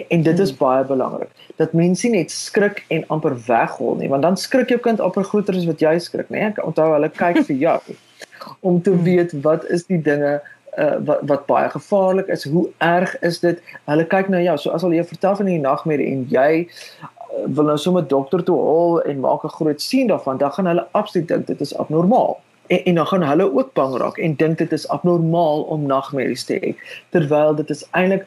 En, 0.08 0.22
dit 0.24 0.40
is 0.40 0.50
hmm. 0.50 0.58
baie 0.58 0.84
belangrik. 0.86 1.30
Dat 1.56 1.74
mense 1.74 2.08
net 2.10 2.32
skrik 2.32 2.86
en 2.88 3.04
amper 3.08 3.36
weghol 3.48 3.96
nie, 4.00 4.10
want 4.10 4.22
dan 4.22 4.38
skrik 4.38 4.70
jou 4.70 4.80
kind 4.80 5.00
amper 5.04 5.24
groter 5.24 5.56
as 5.56 5.66
wat 5.68 5.84
jy 5.84 5.98
skrik, 6.00 6.30
né? 6.30 6.40
Nee? 6.40 6.52
Ek 6.54 6.62
onthou 6.64 6.92
hulle 6.94 7.10
kyk 7.12 7.42
vir 7.50 7.56
jou 7.56 7.80
om 8.68 8.82
te 8.82 8.94
hmm. 8.94 9.04
weet 9.04 9.36
wat 9.44 9.66
is 9.70 9.88
die 9.92 10.02
dinge 10.02 10.38
uh, 10.78 10.96
wat 11.08 11.20
wat 11.32 11.46
baie 11.46 11.70
gevaarlik 11.70 12.28
is. 12.28 12.44
Hoe 12.44 12.70
erg 12.78 13.20
is 13.20 13.40
dit? 13.40 13.62
Hulle 13.90 14.08
kyk 14.08 14.32
na 14.32 14.42
jou. 14.44 14.58
So 14.58 14.76
as 14.76 14.86
hulle 14.86 15.00
jou 15.00 15.08
vertel 15.12 15.36
van 15.42 15.52
die 15.52 15.60
nagmerrie 15.60 16.08
en 16.12 16.26
jy 16.32 16.50
uh, 16.66 17.12
wil 17.46 17.72
nou 17.72 17.78
sommer 17.82 18.08
dokter 18.08 18.44
toe 18.44 18.58
hol 18.60 19.02
en 19.04 19.20
maak 19.24 19.44
'n 19.44 19.56
groot 19.60 19.82
sien 19.82 20.08
daarvan, 20.08 20.38
dan 20.38 20.52
gaan 20.52 20.72
hulle 20.72 20.88
absoluut 20.92 21.28
dink 21.28 21.48
dit 21.48 21.62
is 21.62 21.76
abnormaal. 21.78 22.40
En, 22.68 22.84
en 22.84 22.96
dan 22.96 23.08
gaan 23.08 23.24
hulle 23.24 23.54
ook 23.54 23.74
bang 23.74 23.98
raak 23.98 24.18
en 24.18 24.36
dink 24.36 24.58
dit 24.58 24.72
is 24.72 24.88
abnormaal 24.88 25.62
om 25.62 25.86
nagmerries 25.86 26.44
te 26.44 26.54
hê 26.54 26.76
terwyl 27.10 27.56
dit 27.56 27.70
is 27.70 27.84
eintlik 27.92 28.26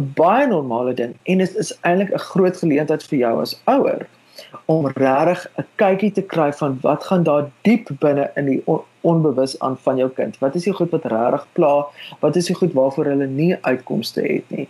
'n 0.00 0.12
baie 0.16 0.46
normale 0.46 0.94
ding 0.94 1.14
en 1.22 1.38
dit 1.38 1.56
is 1.56 1.72
eintlik 1.80 2.12
'n 2.14 2.26
groot 2.32 2.56
geleentheid 2.56 3.02
vir 3.10 3.18
jou 3.18 3.34
as 3.40 3.60
ouer 3.64 4.06
om 4.64 4.86
regtig 4.86 5.46
'n 5.58 5.66
kykie 5.82 6.12
te 6.12 6.22
kry 6.22 6.52
van 6.52 6.78
wat 6.82 7.04
gaan 7.04 7.22
daar 7.22 7.50
diep 7.62 7.88
binne 8.00 8.30
in 8.36 8.46
die 8.46 8.62
on 8.64 8.82
onbewus 9.02 9.58
aan 9.58 9.78
van 9.78 9.96
jou 9.96 10.10
kind. 10.10 10.38
Wat 10.38 10.54
is 10.54 10.64
die 10.64 10.72
goed 10.72 10.90
wat 10.90 11.04
regtig 11.04 11.46
pla? 11.52 11.86
Wat 12.20 12.36
is 12.36 12.46
die 12.46 12.54
goed 12.54 12.72
waarvoor 12.72 13.04
hulle 13.04 13.26
nie 13.26 13.56
uitkomste 13.60 14.20
het 14.20 14.50
nie? 14.50 14.68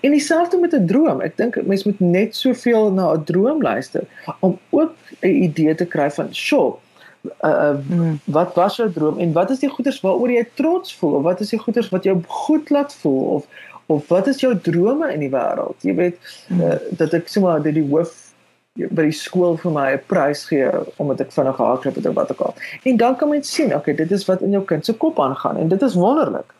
En 0.00 0.10
dieselfde 0.10 0.58
met 0.58 0.74
'n 0.74 0.86
droom. 0.86 1.20
Ek 1.20 1.36
dink 1.36 1.56
mense 1.64 1.88
moet 1.88 2.00
net 2.00 2.36
soveel 2.36 2.92
na 2.92 3.12
'n 3.12 3.24
droom 3.24 3.62
luister 3.62 4.04
om 4.40 4.58
ook 4.70 4.92
'n 5.20 5.42
idee 5.42 5.74
te 5.74 5.86
kry 5.86 6.10
van, 6.10 6.34
"Sjoe, 6.34 6.74
uh, 7.44 7.76
hmm. 7.88 8.20
wat 8.24 8.54
was 8.54 8.76
jou 8.76 8.92
droom 8.92 9.18
en 9.18 9.32
wat 9.32 9.50
is 9.50 9.58
die 9.58 9.68
goeders 9.68 10.00
waaroor 10.00 10.30
jy 10.32 10.44
trots 10.54 10.94
voel 10.96 11.18
of 11.18 11.22
wat 11.22 11.40
is 11.44 11.52
die 11.52 11.60
goeders 11.60 11.90
wat 11.92 12.04
jou 12.08 12.16
goed 12.26 12.70
laat 12.70 12.94
voel 13.02 13.24
of 13.36 13.46
of 13.90 14.08
wat 14.08 14.26
is 14.30 14.40
jou 14.40 14.52
drome 14.54 15.10
in 15.12 15.22
die 15.24 15.30
wêreld? 15.32 15.78
Jy 15.86 15.94
weet 15.98 16.34
uh, 16.54 16.76
dat 16.98 17.14
ek 17.18 17.30
sommer 17.32 17.62
dat 17.62 17.74
die 17.74 17.86
hoof 17.86 18.30
by 18.78 19.08
die 19.08 19.16
skool 19.16 19.56
vir 19.60 19.72
my 19.74 19.86
'n 19.96 20.04
prys 20.06 20.44
gee 20.48 20.68
omdat 21.02 21.20
ek 21.26 21.32
vinnig 21.34 21.56
gehardloop 21.56 21.96
het 21.98 22.06
of 22.06 22.14
wat 22.14 22.30
ook 22.32 22.40
al. 22.40 22.54
En 22.84 22.96
dan 22.96 23.16
kan 23.16 23.28
mens 23.28 23.50
sien, 23.50 23.74
okay, 23.74 23.94
dit 23.94 24.10
is 24.10 24.24
wat 24.24 24.42
in 24.46 24.50
jou 24.50 24.62
kind 24.64 24.84
se 24.84 24.94
kop 24.94 25.20
aangaan 25.20 25.56
en 25.56 25.68
dit 25.68 25.82
is 25.82 25.94
wonderlik. 25.94 26.54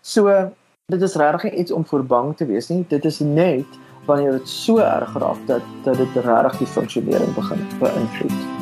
So 0.00 0.50
dit 0.86 1.02
is 1.02 1.14
regtig 1.14 1.52
iets 1.52 1.72
om 1.72 1.86
voor 1.86 2.04
bang 2.04 2.36
te 2.36 2.46
wees 2.46 2.68
nie. 2.68 2.84
Dit 2.88 3.04
is 3.04 3.20
net 3.20 3.66
wanneer 4.06 4.32
dit 4.32 4.48
so 4.48 4.78
erg 4.78 5.12
raak 5.14 5.46
dat 5.46 5.62
dat 5.84 5.96
dit 5.96 6.24
regtig 6.24 6.58
die 6.58 6.66
funksionering 6.66 7.34
begin 7.34 7.68
beïnvloed. 7.78 8.59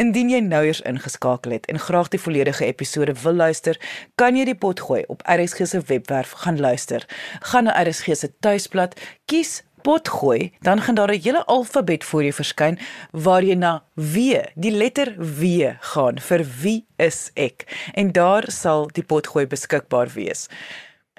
Indien 0.00 0.30
jy 0.32 0.38
nou 0.40 0.62
eers 0.64 0.78
ingeskakel 0.88 1.52
het 1.52 1.66
en 1.68 1.76
graag 1.78 2.08
die 2.08 2.20
volledige 2.20 2.64
episode 2.64 3.12
wil 3.20 3.34
luister, 3.36 3.76
kan 4.16 4.36
jy 4.38 4.46
die 4.48 4.56
pot 4.56 4.80
gooi 4.80 5.02
op 5.12 5.20
RSG 5.28 5.66
se 5.68 5.80
webwerf 5.90 6.30
gaan 6.40 6.60
luister. 6.60 7.04
Gaan 7.50 7.68
na 7.68 7.74
RSG 7.82 8.16
se 8.16 8.30
tuisblad, 8.40 8.96
kies 9.28 9.58
pot 9.84 10.08
gooi, 10.08 10.52
dan 10.64 10.80
gaan 10.80 10.96
daar 10.96 11.12
'n 11.12 11.20
hele 11.20 11.44
alfabet 11.44 12.04
voor 12.04 12.22
jou 12.22 12.32
verskyn 12.32 12.78
waar 13.12 13.44
jy 13.44 13.54
na 13.54 13.82
W, 13.94 14.40
die 14.54 14.72
letter 14.72 15.14
W 15.18 15.76
gaan 15.80 16.18
vir 16.18 16.46
wie 16.62 16.86
is 16.96 17.30
ek 17.34 17.64
en 17.94 18.12
daar 18.12 18.44
sal 18.48 18.88
die 18.92 19.04
pot 19.04 19.26
gooi 19.26 19.46
beskikbaar 19.46 20.08
wees. 20.14 20.48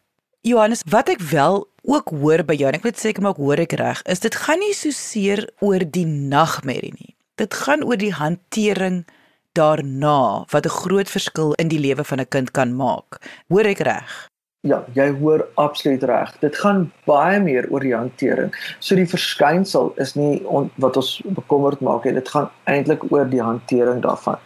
Johannes, 0.49 0.81
wat 0.89 1.13
ek 1.13 1.21
wel 1.29 1.69
ook 1.85 2.09
hoor 2.23 2.41
by 2.47 2.55
jou, 2.57 2.73
en 2.73 2.79
ek 2.81 2.89
seker 2.97 3.21
maar 3.21 3.37
ek 3.37 3.45
hoor 3.45 3.61
ek 3.67 3.77
reg, 3.83 4.01
is 4.09 4.25
dit 4.25 4.33
gaan 4.47 4.61
nie 4.65 4.73
so 4.79 4.89
seer 4.97 5.45
oor 5.61 5.85
die 5.85 6.09
nagmerrie 6.09 6.97
nie. 6.97 7.13
Dit 7.37 7.53
gaan 7.67 7.85
oor 7.85 8.01
die 8.01 8.17
hantering 8.17 9.05
daarna 9.53 10.49
wat 10.49 10.65
'n 10.65 10.73
groot 10.81 11.09
verskil 11.09 11.53
in 11.61 11.69
die 11.69 11.85
lewe 11.85 12.05
van 12.05 12.21
'n 12.21 12.29
kind 12.33 12.51
kan 12.57 12.73
maak. 12.73 13.21
Hoor 13.53 13.67
ek 13.69 13.85
reg? 13.85 14.29
Ja, 14.67 14.81
jy 14.99 15.11
hoor 15.21 15.45
absoluut 15.63 16.03
reg. 16.11 16.33
Dit 16.43 16.57
gaan 16.59 16.89
baie 17.07 17.39
meer 17.43 17.69
oor 17.71 17.85
die 17.85 17.95
hantering. 17.95 18.51
So 18.83 18.99
die 18.99 19.07
verskynsel 19.07 19.93
is 20.03 20.17
nie 20.19 20.41
on, 20.51 20.71
wat 20.83 20.99
ons 20.99 21.21
bekommerd 21.39 21.85
maak 21.87 22.07
nie. 22.07 22.17
Dit 22.17 22.31
gaan 22.35 22.49
eintlik 22.67 23.07
oor 23.13 23.29
die 23.31 23.43
hantering 23.43 24.03
daarvan. 24.03 24.41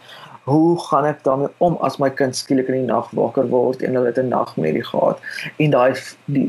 Hoe 0.45 0.77
gaan 0.89 1.05
ek 1.05 1.21
daarmee 1.25 1.49
om 1.61 1.77
as 1.85 1.99
my 2.01 2.09
kind 2.09 2.37
skielik 2.37 2.69
in 2.69 2.79
die 2.81 2.87
nag 2.89 3.09
wakker 3.17 3.49
word 3.49 3.81
en 3.85 3.97
hulle 3.97 4.09
het 4.09 4.17
'n 4.17 4.33
nagmerrie 4.33 4.83
gehad 4.83 5.21
en 5.57 5.69
daai 5.71 5.93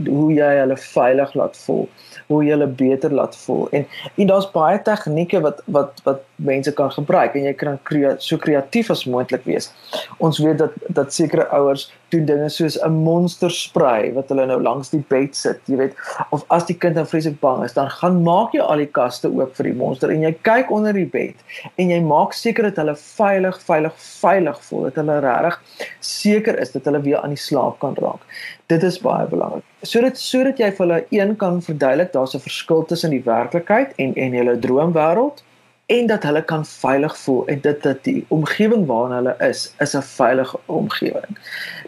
hoe 0.08 0.32
jy 0.32 0.52
hulle 0.60 0.76
veilig 0.76 1.34
laat 1.34 1.56
voel? 1.56 1.88
hoe 2.32 2.42
jy 2.44 2.54
hulle 2.54 2.68
beter 2.68 3.12
laat 3.14 3.36
voel. 3.44 3.66
En 3.76 3.86
en 4.14 4.30
daar's 4.30 4.48
baie 4.54 4.78
tegnieke 4.82 5.40
wat 5.44 5.62
wat 5.76 6.00
wat 6.06 6.22
mense 6.36 6.72
kan 6.78 6.92
gebruik 6.94 7.36
en 7.38 7.48
jy 7.48 7.54
kan 7.58 7.78
krea 7.88 8.14
so 8.18 8.40
kreatief 8.40 8.90
as 8.94 9.04
moontlik 9.04 9.44
wees. 9.48 9.70
Ons 10.18 10.40
weet 10.42 10.58
dat 10.62 10.76
dat 10.88 11.14
sekere 11.14 11.48
ouers 11.58 11.90
doen 12.12 12.24
dinge 12.28 12.48
soos 12.52 12.78
'n 12.84 12.92
monster 13.04 13.50
spray 13.50 14.12
wat 14.16 14.28
hulle 14.28 14.46
nou 14.46 14.60
langs 14.62 14.90
die 14.90 15.04
bed 15.08 15.36
sit, 15.36 15.60
jy 15.66 15.76
weet, 15.76 15.94
of 16.30 16.44
as 16.50 16.66
die 16.68 16.76
kind 16.76 16.94
dan 16.94 17.06
vreeslik 17.06 17.40
bang 17.40 17.64
is, 17.64 17.72
dan 17.72 17.90
gaan 17.90 18.22
maak 18.22 18.52
jy 18.52 18.60
al 18.60 18.82
die 18.82 18.92
kaste 18.98 19.28
oop 19.28 19.54
vir 19.56 19.70
die 19.70 19.78
monster 19.78 20.10
en 20.10 20.22
jy 20.22 20.32
kyk 20.42 20.70
onder 20.70 20.92
die 20.92 21.08
bed 21.08 21.36
en 21.76 21.90
jy 21.90 22.00
maak 22.00 22.32
seker 22.32 22.68
dat 22.70 22.76
hulle 22.76 22.96
veilig, 22.96 23.60
veilig, 23.68 23.94
veilig 23.96 24.58
voel, 24.68 24.82
dat 24.88 25.00
hulle 25.02 25.20
regtig 25.20 25.60
seker 26.00 26.58
is 26.60 26.72
dat 26.72 26.84
hulle 26.84 27.02
weer 27.02 27.20
aan 27.22 27.36
die 27.36 27.44
slaap 27.48 27.78
kan 27.80 27.94
raak. 28.00 28.20
Dit 28.68 28.82
is 28.82 28.98
baie 29.00 29.26
belangrik. 29.26 29.64
Sodat 29.82 30.18
sodat 30.18 30.58
jy 30.58 30.70
vir 30.70 30.86
hulle 30.86 31.04
een 31.10 31.36
kan 31.36 31.62
verduidelik 31.62 32.12
daar's 32.12 32.34
'n 32.34 32.46
verskil 32.48 32.84
tussen 32.84 33.10
die 33.10 33.24
werklikheid 33.24 33.92
en 33.96 34.14
en 34.14 34.32
hulle 34.32 34.58
droomwêreld 34.58 35.42
en 35.86 36.06
dat 36.06 36.22
hulle 36.22 36.42
kan 36.42 36.64
veilig 36.66 37.18
voel 37.18 37.46
en 37.46 37.60
dit 37.60 37.82
dat 37.82 38.04
die 38.04 38.24
omgewing 38.28 38.86
waarin 38.86 39.16
hulle 39.16 39.34
is 39.48 39.74
is 39.78 39.94
'n 39.96 40.02
veilige 40.02 40.58
omgewing. 40.66 41.38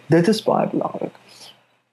Dit 0.06 0.28
is 0.28 0.42
baie 0.42 0.68
belangrik. 0.68 1.12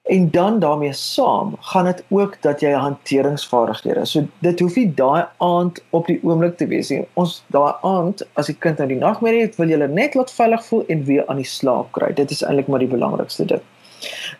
En 0.02 0.30
dan 0.30 0.58
daarmee 0.58 0.92
saam 0.92 1.56
gaan 1.60 1.84
dit 1.84 2.04
ook 2.08 2.36
dat 2.42 2.60
jy 2.60 2.72
hanteringsvaardighede. 2.72 4.04
So 4.04 4.24
dit 4.38 4.60
hoef 4.60 4.76
nie 4.76 4.94
daai 4.94 5.26
aand 5.38 5.82
op 5.90 6.06
die 6.06 6.18
oomblik 6.22 6.56
te 6.56 6.66
wees 6.66 6.90
nie. 6.90 7.04
Ons 7.14 7.44
daai 7.54 7.74
aand 7.80 8.24
as 8.34 8.50
die 8.50 8.56
kind 8.58 8.78
nou 8.78 8.88
die 8.88 8.98
nagmerrie 8.98 9.44
het, 9.44 9.56
wil 9.56 9.70
jy 9.70 9.78
hulle 9.78 9.88
net 9.88 10.16
laat 10.18 10.32
veilig 10.34 10.64
voel 10.66 10.82
en 10.88 11.04
weer 11.06 11.26
aan 11.26 11.38
die 11.38 11.46
slaap 11.46 11.92
kry. 11.94 12.10
Dit 12.18 12.34
is 12.34 12.42
eintlik 12.42 12.66
maar 12.66 12.82
die 12.82 12.90
belangrikste 12.90 13.46
ding. 13.54 13.62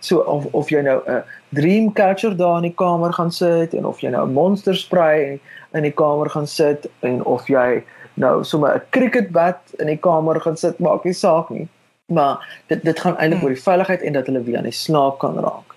So 0.00 0.18
of 0.26 0.48
of 0.50 0.70
jy 0.70 0.82
nou 0.82 0.98
'n 1.06 1.22
dream 1.54 1.92
catcher 1.92 2.36
daar 2.36 2.56
in 2.56 2.68
die 2.70 2.74
kamer 2.74 3.12
gaan 3.12 3.30
sit 3.30 3.74
en 3.74 3.86
of 3.86 4.00
jy 4.00 4.10
nou 4.10 4.26
'n 4.26 4.32
monster 4.32 4.76
spray 4.76 5.40
in 5.74 5.82
die 5.82 5.94
kamer 5.94 6.30
gaan 6.30 6.46
sit 6.46 6.90
en 7.00 7.24
of 7.24 7.46
jy 7.48 7.84
nou 8.14 8.44
sommer 8.44 8.74
'n 8.74 8.82
cricket 8.90 9.30
bat 9.30 9.60
in 9.78 9.86
die 9.86 9.96
kamer 9.96 10.40
gaan 10.40 10.56
sit, 10.56 10.78
maak 10.78 11.04
nie 11.04 11.14
saak 11.14 11.50
nie. 11.50 11.68
Maar 12.12 12.60
dit 12.70 12.84
dit 12.84 13.00
gaan 13.00 13.16
eintlik 13.16 13.40
hmm. 13.40 13.48
oor 13.48 13.56
die 13.56 13.64
veiligheid 13.64 14.06
en 14.06 14.16
dat 14.18 14.28
hulle 14.28 14.44
weer 14.44 14.60
aan 14.60 14.68
die 14.68 14.76
slaap 14.76 15.18
kan 15.22 15.38
raak. 15.40 15.76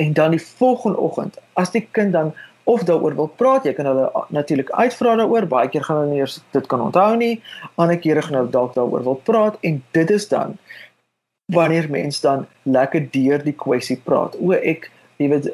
En 0.00 0.12
dan 0.12 0.34
die 0.36 0.42
volgende 0.42 0.98
oggend, 0.98 1.38
as 1.52 1.74
die 1.74 1.86
kind 1.90 2.12
dan 2.12 2.32
of 2.64 2.84
daaroor 2.86 3.14
wil 3.18 3.30
praat, 3.36 3.66
jy 3.66 3.74
kan 3.74 3.88
hulle 3.90 4.06
natuurlik 4.30 4.70
uitvra 4.70 5.16
daaroor. 5.18 5.48
Baie 5.50 5.68
keer 5.68 5.84
gaan 5.84 6.02
hulle 6.02 6.12
nie 6.12 6.22
eers 6.22 6.38
dit 6.54 6.66
kan 6.70 6.80
onthou 6.80 7.16
nie. 7.18 7.34
Ander 7.74 7.98
kere 7.98 8.22
gaan 8.22 8.38
hulle 8.38 8.54
dalk 8.54 8.76
daaroor 8.78 9.02
wil 9.02 9.20
praat 9.26 9.58
en 9.66 9.82
dit 9.98 10.10
is 10.10 10.28
dan 10.30 10.58
wanneer 11.52 11.90
mens 11.90 12.20
dan 12.20 12.46
lekker 12.62 13.08
deur 13.10 13.42
die 13.44 13.56
kwessie 13.58 13.98
praat. 14.04 14.36
O 14.40 14.54
ek 14.56 14.90
jy 15.16 15.28
weet 15.28 15.48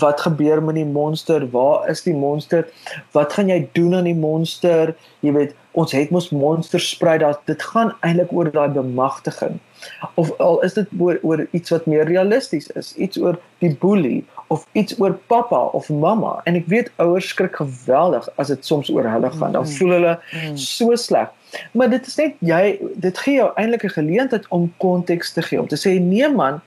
wat 0.00 0.20
gebeur 0.20 0.62
met 0.62 0.74
die 0.74 0.86
monster? 0.86 1.44
Waar 1.50 1.88
is 1.90 2.02
die 2.02 2.14
monster? 2.14 2.68
Wat 3.16 3.32
gaan 3.32 3.48
jy 3.48 3.68
doen 3.72 3.94
aan 3.94 4.08
die 4.08 4.18
monster? 4.18 4.94
Jy 5.20 5.32
weet 5.32 5.54
ons 5.72 5.92
het 5.96 6.10
mos 6.12 6.28
monsters 6.30 6.90
sprei 6.92 7.16
dat 7.22 7.40
dit 7.48 7.62
gaan 7.72 7.94
eintlik 8.04 8.32
oor 8.32 8.50
daai 8.52 8.68
bemagtiging. 8.74 9.58
Of 10.20 10.30
al 10.38 10.60
is 10.62 10.76
dit 10.76 10.88
oor, 10.98 11.18
oor 11.22 11.46
iets 11.50 11.72
wat 11.72 11.88
meer 11.90 12.04
realisties 12.06 12.68
is, 12.78 12.92
iets 12.96 13.18
oor 13.18 13.38
die 13.64 13.72
boelie 13.80 14.20
of 14.52 14.66
iets 14.72 14.98
oor 15.00 15.16
pappa 15.32 15.62
of 15.72 15.88
mamma. 15.88 16.40
En 16.44 16.58
ek 16.60 16.68
weet 16.68 16.90
ouers 17.02 17.30
skrik 17.32 17.56
geweldig 17.56 18.28
as 18.36 18.52
dit 18.52 18.66
soms 18.68 18.90
oor 18.92 19.08
hulle 19.08 19.30
gaan. 19.32 19.56
Dan 19.56 19.64
mm. 19.64 19.76
voel 19.78 19.96
hulle 19.96 20.18
mm. 20.18 20.58
so 20.60 20.96
sleg. 21.00 21.32
Maar 21.72 21.90
dit 21.92 22.06
is 22.06 22.18
net 22.20 22.44
jy 22.44 22.62
dit 23.00 23.24
gee 23.24 23.40
jou 23.40 23.48
eintlik 23.60 23.84
'n 23.88 23.96
geleentheid 23.96 24.46
om 24.48 24.68
konteks 24.76 25.32
te 25.32 25.42
gee 25.42 25.60
om 25.60 25.68
te 25.68 25.80
sê 25.80 25.96
nee 26.00 26.28
man 26.28 26.60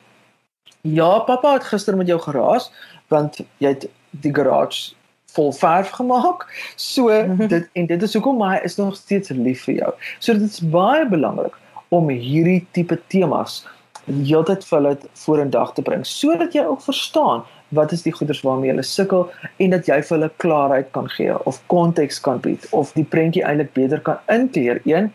ja 0.82 1.20
pappa 1.20 1.54
het 1.54 1.64
gister 1.64 1.98
met 1.98 2.08
jou 2.08 2.20
geraas 2.22 2.72
want 3.14 3.42
jy 3.58 3.74
het 3.74 3.88
die 4.24 4.34
garage 4.34 4.94
vol 5.36 5.52
verf 5.54 5.90
gemaak. 5.98 6.46
So 6.76 7.12
dit 7.54 7.70
en 7.74 7.88
dit 7.92 8.04
is 8.08 8.14
hoekom 8.14 8.42
hy 8.44 8.60
is 8.64 8.78
nog 8.80 8.96
steeds 8.96 9.30
lief 9.36 9.66
vir 9.68 9.82
jou. 9.82 9.94
So 10.20 10.34
dit 10.34 10.48
is 10.48 10.62
baie 10.62 11.06
belangrik 11.10 11.58
om 11.94 12.10
hierdie 12.10 12.62
tipe 12.72 12.98
temas 13.12 13.64
heeltyd 14.06 14.64
vir 14.66 14.78
hulle 14.78 15.12
vorendag 15.18 15.74
te 15.74 15.84
bring 15.86 16.04
sodat 16.06 16.54
jy 16.54 16.66
ook 16.70 16.84
verstaan 16.86 17.44
wat 17.78 17.94
is 17.96 18.04
die 18.06 18.14
goeders 18.14 18.44
waarmee 18.46 18.70
hulle 18.70 18.86
sukkel 18.86 19.26
en 19.64 19.74
dat 19.74 19.88
jy 19.90 19.98
vir 20.02 20.16
hulle 20.18 20.30
klaarheid 20.44 20.92
kan 20.98 21.10
gee 21.16 21.34
of 21.50 21.62
konteks 21.74 22.20
kan 22.28 22.42
bied 22.44 22.68
of 22.72 22.94
die 22.98 23.08
prentjie 23.16 23.44
eintlik 23.44 23.74
beter 23.74 24.04
kan 24.06 24.22
inkleer 24.32 24.82
een 24.86 25.10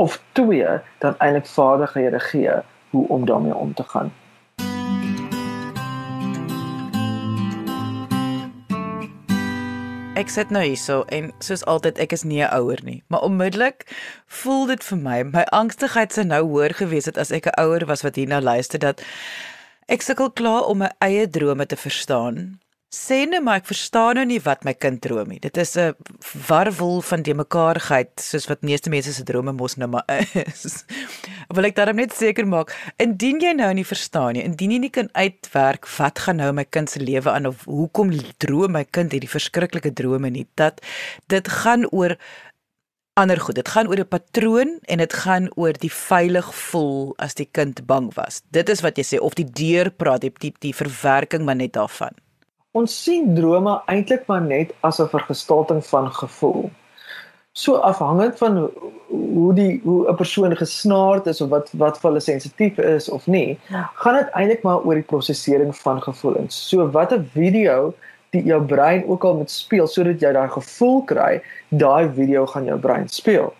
of 0.00 0.18
twee 0.38 0.78
dan 1.04 1.14
eintlik 1.18 1.46
vaardighede 1.46 2.20
gee 2.26 2.58
hoe 2.90 3.06
om 3.08 3.26
daarmee 3.26 3.54
om 3.54 3.74
te 3.74 3.86
gaan. 3.86 4.10
Ek 10.20 10.28
sit 10.28 10.50
nou 10.52 10.60
hierso 10.60 10.98
en 11.08 11.30
soos 11.40 11.62
altyd 11.64 11.96
ek 12.04 12.12
is 12.12 12.26
nie 12.28 12.42
'n 12.44 12.52
ouer 12.52 12.80
nie, 12.84 13.02
maar 13.08 13.22
onmiddellik 13.24 13.86
voel 14.26 14.66
dit 14.66 14.84
vir 14.84 14.98
my 14.98 15.22
my 15.22 15.44
angstigheid 15.48 16.12
sou 16.12 16.24
nou 16.24 16.42
hoor 16.44 16.74
gewees 16.76 17.06
het 17.08 17.16
as 17.16 17.32
ek 17.32 17.46
'n 17.46 17.56
ouer 17.56 17.86
was 17.86 18.02
wat 18.02 18.16
hier 18.16 18.28
nou 18.28 18.40
luister 18.40 18.78
dat 18.78 19.00
Ek 19.90 20.04
sukkel 20.06 20.28
klaar 20.30 20.68
om 20.70 20.78
my 20.78 20.88
eie 21.02 21.24
drome 21.26 21.64
te 21.66 21.74
verstaan. 21.74 22.60
Sê 22.90 23.20
net 23.22 23.44
maar 23.46 23.60
ek 23.60 23.68
verstaan 23.68 24.16
nou 24.18 24.24
nie 24.26 24.40
wat 24.42 24.64
my 24.66 24.72
kind 24.74 24.98
droom 25.04 25.28
nie. 25.30 25.38
Dit 25.38 25.56
is 25.62 25.76
'n 25.78 25.94
warwel 26.48 26.98
van 27.00 27.22
die 27.22 27.34
mekaarheid 27.34 28.18
soos 28.18 28.48
wat 28.50 28.66
meeste 28.66 28.90
mense 28.90 29.12
se 29.14 29.22
drome 29.22 29.52
mos 29.52 29.76
nou 29.76 29.86
maar 29.86 30.02
is. 30.34 30.84
Wil 31.54 31.68
ek 31.70 31.76
daarom 31.76 31.96
net 32.02 32.12
seker 32.12 32.46
maak, 32.46 32.74
indien 32.98 33.38
jy 33.38 33.52
nou 33.54 33.70
nie 33.74 33.86
verstaan 33.86 34.34
nie, 34.34 34.42
indien 34.42 34.72
jy 34.72 34.78
nie 34.78 34.90
kan 34.90 35.08
uitwerk 35.14 35.86
wat 35.98 36.18
gaan 36.18 36.36
nou 36.42 36.50
my 36.52 36.64
kind 36.64 36.90
se 36.90 36.98
lewe 36.98 37.30
aan 37.30 37.46
of 37.46 37.62
hoekom 37.64 38.10
droom 38.42 38.72
my 38.72 38.84
kind 38.84 39.12
hierdie 39.12 39.30
verskriklike 39.30 39.92
drome 39.94 40.30
nie, 40.30 40.48
dat 40.56 40.82
dit 41.28 41.46
gaan 41.48 41.86
oor 41.92 42.16
ander 43.14 43.38
goed. 43.38 43.54
Dit 43.54 43.68
gaan 43.68 43.86
oor 43.86 44.00
'n 44.02 44.08
patroon 44.08 44.80
en 44.82 44.98
dit 44.98 45.12
gaan 45.12 45.46
oor 45.54 45.72
die 45.78 45.92
veilig 45.92 46.54
voel 46.54 47.14
as 47.18 47.34
die 47.34 47.48
kind 47.52 47.86
bang 47.86 48.10
was. 48.14 48.42
Dit 48.50 48.68
is 48.68 48.82
wat 48.82 48.98
jy 48.98 49.04
sê 49.04 49.20
of 49.20 49.34
die 49.34 49.46
deur 49.46 49.90
praat, 49.90 50.22
die 50.22 50.32
die, 50.40 50.54
die 50.58 50.74
verwerking 50.74 51.44
maar 51.44 51.56
net 51.56 51.72
daarvan. 51.78 52.18
Ons 52.78 52.92
sien 53.02 53.32
drome 53.34 53.72
eintlik 53.90 54.28
maar 54.30 54.42
net 54.42 54.68
as 54.86 55.00
'n 55.00 55.08
vergestalting 55.10 55.80
van 55.86 56.12
gevoel. 56.12 56.70
So 57.52 57.74
afhangend 57.74 58.38
van 58.38 58.70
hoe 59.08 59.54
die 59.54 59.80
hoe 59.84 60.08
'n 60.08 60.14
persoon 60.14 60.56
gesnaard 60.56 61.26
is 61.26 61.40
of 61.40 61.48
wat 61.48 61.70
wat 61.72 61.98
vir 61.98 62.10
hulle 62.10 62.20
sensitief 62.20 62.78
is 62.78 63.08
of 63.08 63.26
nie, 63.26 63.58
ja. 63.68 63.90
gaan 63.94 64.14
dit 64.14 64.28
eintlik 64.30 64.62
maar 64.62 64.84
oor 64.84 64.94
die 64.94 65.10
prosesering 65.12 65.76
van 65.76 66.02
gevoelens. 66.02 66.68
So 66.68 66.90
wat 66.90 67.12
'n 67.12 67.28
video 67.32 67.94
die 68.30 68.44
jou 68.44 68.62
brein 68.62 69.04
ook 69.08 69.24
al 69.24 69.36
moet 69.36 69.50
speel 69.50 69.86
sodat 69.86 70.20
jy 70.20 70.32
daai 70.32 70.48
gevoel 70.48 71.02
kry, 71.02 71.42
daai 71.68 72.08
video 72.14 72.46
gaan 72.46 72.64
jou 72.64 72.78
brein 72.78 73.08
speel. 73.08 73.54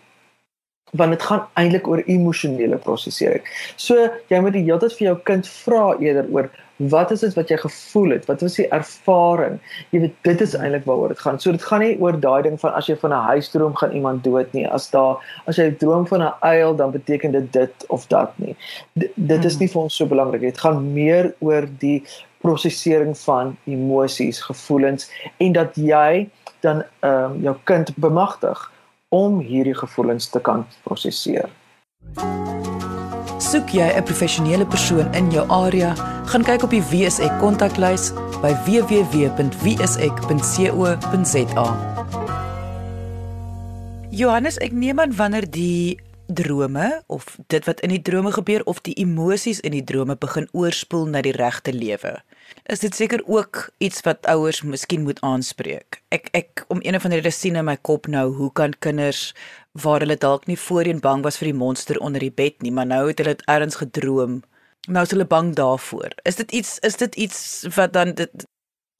Want 0.99 1.15
dit 1.15 1.21
gaan 1.23 1.45
eintlik 1.53 1.87
oor 1.87 2.01
emosionele 2.05 2.77
prosesering. 2.77 3.43
So 3.75 4.09
jy 4.27 4.39
moet 4.43 4.53
die 4.53 4.65
hele 4.65 4.79
tyd 4.79 4.97
vir 4.97 5.07
jou 5.07 5.17
kind 5.29 5.47
vra 5.47 5.85
eerder 5.99 6.27
oor 6.31 6.49
wat 6.89 7.11
is 7.11 7.19
dit 7.19 7.33
wat 7.37 7.49
jy 7.51 7.57
gevoel 7.61 8.15
het? 8.15 8.25
Wat 8.25 8.41
was 8.41 8.55
die 8.57 8.67
ervaring? 8.73 9.59
Jy 9.91 9.99
weet 10.05 10.15
dit 10.25 10.41
is 10.41 10.55
eintlik 10.57 10.85
waaroor 10.89 11.13
dit 11.13 11.19
gaan. 11.19 11.39
So 11.39 11.53
dit 11.53 11.63
gaan 11.63 11.83
nie 11.83 11.97
oor 12.01 12.17
daai 12.19 12.41
ding 12.47 12.57
van 12.59 12.73
as 12.77 12.87
jy 12.89 12.95
van 13.01 13.13
'n 13.13 13.27
huis 13.27 13.51
droom 13.53 13.75
gaan 13.75 13.91
iemand 13.91 14.23
dood 14.23 14.53
nie. 14.53 14.65
As 14.67 14.89
daar 14.89 15.21
as 15.47 15.57
jy 15.57 15.71
droom 15.71 16.07
van 16.07 16.23
'n 16.23 16.33
uil 16.41 16.75
dan 16.75 16.91
beteken 16.91 17.31
dit 17.31 17.53
dit 17.53 17.85
of 17.89 18.07
dat 18.07 18.33
nie. 18.35 18.55
D 18.97 19.11
dit 19.15 19.45
is 19.45 19.53
hmm. 19.53 19.59
nie 19.59 19.69
vir 19.69 19.81
ons 19.81 19.95
so 19.95 20.05
belangrik. 20.05 20.41
Dit 20.41 20.57
gaan 20.57 20.93
meer 20.93 21.33
oor 21.39 21.67
die 21.79 22.03
prosesering 22.41 23.17
van 23.17 23.57
emosies, 23.65 24.41
gevoelens 24.41 25.11
en 25.37 25.51
dat 25.51 25.75
jy 25.75 26.29
dan 26.59 26.83
ehm 26.99 27.31
um, 27.31 27.41
jou 27.41 27.55
kind 27.63 27.95
bemagtig 27.95 28.71
om 29.11 29.39
hierdie 29.43 29.75
gevoelens 29.75 30.29
te 30.31 30.39
kan 30.39 30.63
prosesseer. 30.87 31.49
Soek 33.41 33.69
jy 33.75 33.87
'n 33.97 34.03
professionele 34.03 34.65
persoon 34.65 35.13
in 35.13 35.31
jou 35.31 35.49
area, 35.49 35.95
gaan 36.25 36.43
kyk 36.43 36.63
op 36.63 36.69
die 36.69 36.83
WSE 36.91 37.37
kontaklys 37.39 38.13
by 38.41 38.53
www.wse.co.za. 38.65 39.27
Johannes, 44.09 44.57
ek 44.57 44.71
neem 44.71 44.99
aan 44.99 45.15
wanneer 45.15 45.49
die 45.49 45.99
drome 46.27 47.03
of 47.07 47.37
dit 47.47 47.65
wat 47.65 47.79
in 47.79 47.89
die 47.89 48.01
drome 48.01 48.31
gebeur 48.31 48.63
of 48.63 48.81
die 48.81 48.93
emosies 48.93 49.59
in 49.59 49.71
die 49.71 49.83
drome 49.83 50.15
begin 50.15 50.47
oorspoel 50.51 51.05
na 51.05 51.21
die 51.21 51.35
regte 51.35 51.73
lewe. 51.73 52.23
Is 52.65 52.79
dit 52.79 52.95
seker 52.95 53.21
ook 53.27 53.69
iets 53.77 54.01
wat 54.05 54.25
ouers 54.25 54.61
miskien 54.61 55.03
moet 55.03 55.21
aanspreek? 55.21 56.01
Ek 56.09 56.29
ek 56.37 56.65
om 56.67 56.79
een 56.81 56.95
of 56.95 57.03
ander 57.03 57.19
rede 57.19 57.33
sien 57.35 57.55
in 57.55 57.65
my 57.65 57.77
kop 57.81 58.07
nou 58.07 58.27
hoe 58.35 58.51
kan 58.53 58.73
kinders 58.79 59.33
waar 59.71 59.99
hulle 60.03 60.17
dalk 60.17 60.47
nie 60.47 60.59
voorheen 60.59 60.99
bang 60.99 61.23
was 61.23 61.37
vir 61.41 61.51
die 61.51 61.57
monster 61.57 61.99
onder 61.99 62.21
die 62.21 62.31
bed 62.31 62.61
nie, 62.61 62.71
maar 62.71 62.85
nou 62.85 63.07
het 63.07 63.19
hulle 63.19 63.35
dit 63.35 63.45
ergens 63.47 63.79
gedroom. 63.81 64.41
Nou 64.87 65.03
is 65.05 65.11
hulle 65.13 65.25
bang 65.25 65.53
daarvoor. 65.55 66.15
Is 66.23 66.35
dit 66.35 66.51
iets 66.51 66.79
is 66.79 66.97
dit 66.97 67.15
iets 67.15 67.41
wat 67.75 67.93
dan 67.93 68.13
dit 68.13 68.47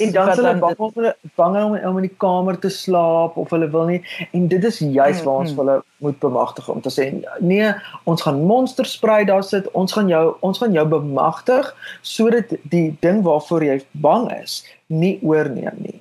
en 0.06 0.12
dan 0.16 0.32
hulle 0.34 0.54
bang 0.60 0.76
hulle 0.80 1.14
bang 1.40 1.58
om, 1.62 1.76
om 1.90 2.00
in 2.02 2.08
die 2.08 2.18
kamer 2.24 2.60
te 2.60 2.72
slaap 2.74 3.38
of 3.42 3.54
hulle 3.56 3.70
wil 3.74 3.88
nie. 3.90 4.02
En 4.38 4.48
dit 4.52 4.68
is 4.70 4.80
juis 4.80 5.24
waar 5.24 5.44
ons 5.44 5.52
mm, 5.52 5.58
mm. 5.58 5.62
hulle 5.64 5.78
moet 6.06 6.20
bemagtig 6.20 6.70
om 6.74 6.82
te 6.82 6.92
sê 6.94 7.08
nee 7.40 7.72
ons 8.10 8.26
gaan 8.26 8.44
monsters 8.50 8.96
sprei 8.98 9.24
daar 9.30 9.46
sit. 9.48 9.70
Ons 9.78 9.96
gaan 9.98 10.12
jou 10.12 10.24
ons 10.46 10.62
gaan 10.62 10.76
jou 10.76 10.86
bemagtig 10.98 11.74
sodat 12.02 12.56
die 12.74 12.90
ding 13.06 13.24
waarvoor 13.28 13.66
jy 13.66 13.82
bang 14.06 14.30
is 14.42 14.62
nie 14.88 15.18
oorneem 15.22 15.78
nie. 15.86 15.98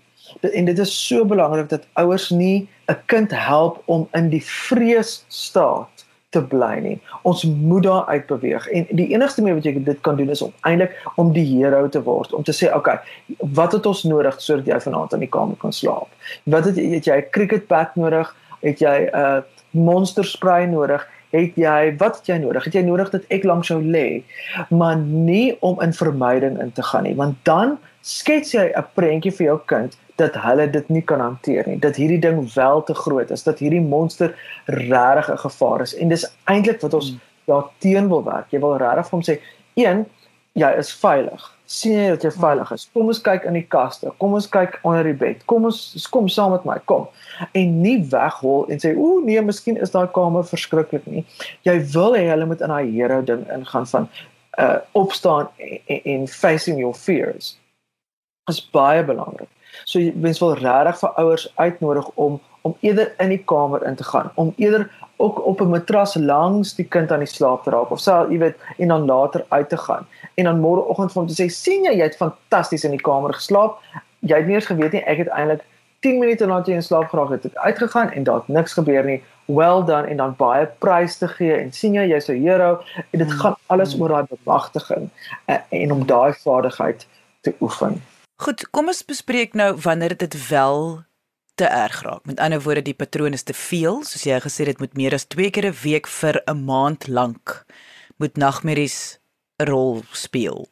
En 0.54 0.64
dit 0.64 0.78
is 0.78 0.92
so 1.06 1.24
belangrik 1.24 1.68
dat 1.68 1.86
ouers 2.00 2.30
nie 2.30 2.68
'n 2.88 2.98
kind 3.06 3.30
help 3.30 3.82
om 3.86 4.08
in 4.12 4.30
die 4.30 4.44
vrees 4.44 5.24
staat 5.28 5.99
te 6.30 6.42
bly 6.46 6.76
nie. 6.82 6.96
Ons 7.26 7.42
moet 7.44 7.82
daar 7.82 8.06
uitbeweeg 8.06 8.68
en 8.70 8.86
die 8.94 9.08
enigste 9.14 9.42
manier 9.42 9.58
wat 9.58 9.66
jy 9.66 9.82
dit 9.84 10.00
kan 10.06 10.18
doen 10.18 10.30
is 10.30 10.42
om 10.46 10.52
eintlik 10.68 10.94
om 11.18 11.32
die 11.34 11.46
hero 11.48 11.88
te 11.90 12.02
word, 12.06 12.32
om 12.32 12.44
te 12.46 12.54
sê, 12.54 12.70
"Oké, 12.70 12.76
okay, 12.78 12.98
wat 13.58 13.72
het 13.72 13.86
ons 13.86 14.02
nodig 14.02 14.40
sodat 14.40 14.66
jy 14.66 14.80
vanaand 14.80 15.12
in 15.12 15.20
die 15.26 15.28
kamer 15.28 15.56
kan 15.56 15.72
slaap? 15.72 16.08
Wat 16.44 16.64
het, 16.64 16.76
het 16.76 17.04
jy 17.04 17.16
'n 17.16 17.30
cricket 17.30 17.66
bat 17.66 17.96
nodig? 17.96 18.36
Het 18.62 18.78
jy 18.78 19.10
'n 19.12 19.16
uh, 19.16 19.42
monster 19.70 20.24
spray 20.24 20.66
nodig?" 20.66 21.06
Het 21.30 21.54
jy 21.54 21.96
wat 21.96 22.16
het 22.16 22.26
jy 22.26 22.38
nodig? 22.38 22.64
Het 22.64 22.74
jy 22.74 22.82
nodig 22.82 23.10
dat 23.10 23.22
ek 23.28 23.44
lank 23.44 23.64
sou 23.64 23.82
lê? 23.82 24.22
Maar 24.68 24.96
nie 24.96 25.56
om 25.60 25.80
in 25.80 25.92
vermyding 25.92 26.60
in 26.60 26.72
te 26.72 26.82
gaan 26.82 27.02
nie, 27.02 27.14
want 27.14 27.36
dan 27.42 27.78
skets 28.00 28.52
jy 28.52 28.72
'n 28.74 28.86
prentjie 28.94 29.32
vir 29.32 29.46
jou 29.46 29.60
kind 29.66 29.96
dat 30.20 30.36
hulle 30.44 30.68
dit 30.70 30.88
nie 30.92 31.02
kan 31.02 31.20
hanteer 31.24 31.68
nie. 31.68 31.78
Dat 31.80 31.96
hierdie 31.96 32.20
ding 32.20 32.42
wel 32.54 32.82
te 32.84 32.94
groot 32.94 33.30
is. 33.30 33.44
Dat 33.46 33.58
hierdie 33.62 33.82
monster 33.82 34.34
regtig 34.66 35.30
'n 35.32 35.44
gevaar 35.46 35.80
is. 35.86 35.94
En 35.94 36.08
dis 36.08 36.26
eintlik 36.44 36.80
wat 36.80 36.94
ons 36.94 37.14
daar 37.46 37.68
teen 37.78 38.08
wil 38.08 38.24
werk. 38.24 38.50
Jy 38.50 38.60
wil 38.60 38.76
regtig 38.76 39.08
vir 39.08 39.16
hom 39.18 39.26
sê 39.26 39.40
een 39.74 40.06
jy 40.58 40.70
is 40.78 40.92
veilig. 40.92 41.46
Sien 41.70 41.92
jy 41.94 42.08
dat 42.10 42.24
jy 42.26 42.30
veilig 42.34 42.72
is? 42.74 42.88
Kom 42.92 43.06
ons 43.12 43.20
kyk 43.22 43.44
in 43.46 43.54
die 43.54 43.66
kaste. 43.70 44.10
Kom 44.18 44.34
ons 44.34 44.48
kyk 44.50 44.78
onder 44.82 45.06
die 45.06 45.14
bed. 45.14 45.44
Kom 45.50 45.68
ons 45.68 46.08
kom 46.10 46.28
saam 46.28 46.50
met 46.56 46.64
my. 46.66 46.78
Kom. 46.90 47.06
En 47.52 47.76
nie 47.82 48.00
weghol 48.10 48.66
en 48.68 48.82
sê 48.82 48.96
ooh 48.96 49.22
nee 49.24 49.42
miskien 49.46 49.78
is 49.78 49.94
daai 49.94 50.08
kamer 50.16 50.44
verskriklik 50.44 51.06
nie. 51.06 51.24
Jy 51.68 51.78
wil 51.94 52.18
hê 52.18 52.26
hulle 52.32 52.46
moet 52.50 52.60
in 52.66 52.74
daai 52.74 52.90
hero 52.90 53.22
ding 53.22 53.46
ingaan 53.54 53.86
van 53.86 54.10
uh 54.58 54.78
opstaan 54.98 55.48
en, 55.56 56.02
en 56.04 56.28
facing 56.28 56.82
your 56.82 56.94
fears. 56.94 57.54
Is 58.50 58.60
baie 58.74 59.04
belangrik. 59.06 59.48
So 59.84 60.12
mens 60.14 60.38
wil 60.38 60.54
regtig 60.54 60.98
vir 60.98 61.10
ouers 61.24 61.52
uitnodig 61.56 62.10
om 62.14 62.40
om 62.62 62.74
eerder 62.80 63.14
in 63.18 63.30
die 63.32 63.44
kamer 63.44 63.86
in 63.88 63.94
te 63.96 64.04
gaan, 64.04 64.30
om 64.34 64.52
eerder 64.56 64.90
ook 65.16 65.46
op 65.46 65.60
'n 65.60 65.68
matras 65.68 66.14
langs 66.14 66.74
die 66.74 66.84
kind 66.84 67.12
aan 67.12 67.18
die 67.18 67.28
slaap 67.28 67.62
te 67.62 67.70
raak 67.70 67.90
of 67.90 68.00
sal 68.00 68.30
jy 68.30 68.38
weet 68.38 68.56
en 68.76 68.88
dan 68.88 69.04
later 69.04 69.44
uit 69.48 69.68
te 69.68 69.76
gaan 69.76 70.06
en 70.34 70.44
dan 70.44 70.60
môreoggend 70.60 71.12
vir 71.12 71.20
hom 71.22 71.28
te 71.28 71.42
sê 71.42 71.48
sien 71.48 71.84
jy 71.84 71.92
jy 71.92 72.02
het 72.02 72.16
fantasties 72.16 72.84
in 72.84 72.90
die 72.90 73.06
kamer 73.08 73.34
geslaap. 73.34 73.78
Jy 74.18 74.36
het 74.36 74.46
nie 74.46 74.54
eens 74.54 74.66
geweet 74.66 74.92
nie 74.92 75.04
ek 75.04 75.18
het 75.18 75.28
eintlik 75.28 75.64
10 76.00 76.18
minute 76.18 76.46
nadat 76.46 76.66
jy 76.66 76.74
in 76.74 76.82
slaap 76.82 77.08
geraak 77.12 77.30
het, 77.30 77.42
het 77.42 77.56
uitgegaan 77.56 78.10
en 78.10 78.24
daar 78.24 78.40
het 78.40 78.48
niks 78.48 78.72
gebeur 78.72 79.04
nie. 79.04 79.22
Well 79.44 79.84
done 79.84 80.06
en 80.08 80.16
dan 80.16 80.34
baie 80.36 80.68
prys 80.78 81.16
te 81.16 81.28
gee 81.28 81.56
en 81.56 81.72
sien 81.72 81.94
jy 81.94 82.06
jy's 82.08 82.28
'n 82.28 82.40
hero 82.42 82.80
en 83.10 83.18
dit 83.18 83.32
gaan 83.32 83.56
alles 83.66 84.00
oor 84.00 84.08
daai 84.08 84.26
bemagtiging 84.30 85.10
eh, 85.44 85.58
en 85.68 85.92
om 85.92 86.06
daai 86.06 86.32
vaardigheid 86.32 87.06
te 87.40 87.54
oefen. 87.60 88.02
Goed, 88.40 88.62
kom 88.72 88.88
ons 88.88 89.02
bespreek 89.04 89.52
nou 89.52 89.74
wanneer 89.84 90.14
dit 90.16 90.34
wel 90.48 91.02
te 91.60 91.66
erg 91.68 91.98
raak. 92.06 92.22
Met 92.24 92.38
ander 92.40 92.62
woorde, 92.64 92.80
die 92.86 92.96
patroon 92.96 93.36
is 93.36 93.44
te 93.44 93.52
veel, 93.52 93.98
soos 94.08 94.24
jy 94.24 94.38
gesê 94.40 94.64
het, 94.64 94.80
moet 94.80 94.96
meer 94.96 95.12
as 95.12 95.26
2 95.28 95.50
keer 95.52 95.66
'n 95.68 95.76
week 95.82 96.06
vir 96.08 96.40
'n 96.48 96.64
maand 96.64 97.06
lank 97.08 97.66
moet 98.16 98.36
nagmerries 98.36 99.18
'n 99.60 99.68
rol 99.68 100.02
speel. 100.12 100.68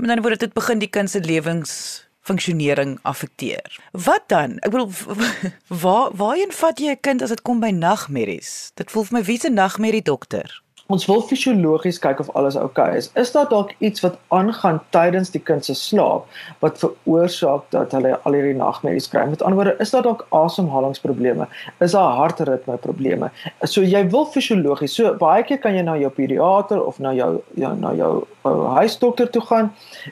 Met 0.00 0.10
ander 0.10 0.22
woorde, 0.22 0.46
dit 0.46 0.52
begin 0.52 0.78
die 0.78 0.90
kind 0.90 1.10
se 1.10 1.20
lewensfunksionering 1.20 2.98
affekteer. 3.02 3.78
Wat 3.92 4.24
dan? 4.26 4.58
Ek 4.58 4.70
bedoel 4.70 4.90
waar 5.82 6.10
waarheen 6.10 6.52
vat 6.52 6.78
jy 6.78 6.90
'n 6.90 7.00
kind 7.00 7.22
as 7.22 7.28
dit 7.28 7.42
kom 7.42 7.60
by 7.60 7.70
nagmerries? 7.70 8.70
Dit 8.74 8.90
voel 8.90 9.04
vir 9.04 9.18
my 9.18 9.24
wie 9.24 9.38
se 9.38 9.48
nagmerrie 9.48 10.02
dokter? 10.02 10.63
Ons 10.94 11.06
wil 11.10 11.22
fisiologies 11.26 11.98
kyk 12.02 12.20
of 12.22 12.30
alles 12.38 12.56
oukei 12.56 12.86
okay 12.86 12.98
is. 13.00 13.10
Is 13.20 13.32
daar 13.34 13.48
dalk 13.50 13.72
iets 13.78 14.02
wat 14.04 14.18
aangaan 14.34 14.80
tydens 14.94 15.32
die 15.34 15.42
kind 15.42 15.66
se 15.66 15.74
slaap 15.78 16.28
wat 16.62 16.78
veroorsaak 16.82 17.66
dat 17.74 17.94
hulle 17.96 18.14
al 18.22 18.36
hierdie 18.36 18.56
nagmerries 18.58 19.08
kry? 19.10 19.24
Met 19.30 19.42
ander 19.42 19.58
woorde, 19.60 19.76
is 19.82 19.94
daar 19.94 20.06
dalk 20.06 20.26
asemhalingsprobleme? 20.30 21.48
Is 21.84 21.96
daar 21.96 22.14
hartritme 22.20 22.78
probleme? 22.86 23.30
So 23.64 23.82
jy 23.82 24.04
wil 24.14 24.28
fisiologies. 24.30 24.94
So 24.94 25.14
baie 25.20 25.42
keer 25.46 25.60
kan 25.62 25.76
jy 25.76 25.84
na 25.86 25.98
jou 26.00 26.12
pediater 26.14 26.82
of 26.82 27.00
na 27.02 27.14
jou 27.16 27.32
ja, 27.58 27.74
na 27.78 27.94
jou 27.98 28.12
huisdokter 28.44 29.30
toe 29.32 29.42
gaan 29.48 29.70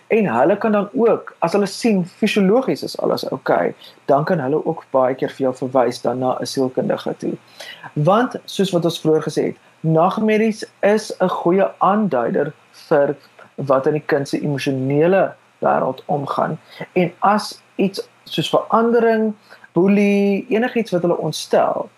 en 0.08 0.26
hulle 0.26 0.56
kan 0.56 0.72
dan 0.72 0.88
ook 0.96 1.34
as 1.44 1.52
hulle 1.52 1.68
sien 1.68 2.04
fisiologies 2.20 2.82
is 2.82 2.96
alles 3.04 3.26
oukei, 3.28 3.72
okay, 3.72 3.90
dan 4.08 4.24
kan 4.24 4.40
hulle 4.40 4.62
ook 4.64 4.86
baie 4.90 5.14
keer 5.14 5.30
vir 5.36 5.48
jou 5.48 5.54
verwys 5.64 6.00
dan 6.02 6.18
na 6.18 6.38
'n 6.40 6.46
sielkundige 6.46 7.14
toe. 7.18 7.36
Want 7.92 8.36
soos 8.44 8.72
wat 8.72 8.84
ons 8.84 9.00
vroeër 9.00 9.22
gesê 9.28 9.44
het, 9.50 9.56
nagmerries 9.82 10.64
is 10.80 11.12
'n 11.18 11.28
goeie 11.28 11.66
aanduider 11.78 12.52
vir 12.88 13.16
wat 13.54 13.86
in 13.86 13.92
die 13.92 14.06
kind 14.06 14.28
se 14.28 14.40
emosionele 14.40 15.34
wêreld 15.58 16.02
omgaan 16.06 16.58
en 16.92 17.12
as 17.18 17.62
iets 17.76 18.08
soos 18.24 18.50
verandering, 18.50 19.34
boelie, 19.72 20.46
enigiets 20.48 20.90
wat 20.90 21.02
hulle 21.02 21.18
ontstel 21.18 21.88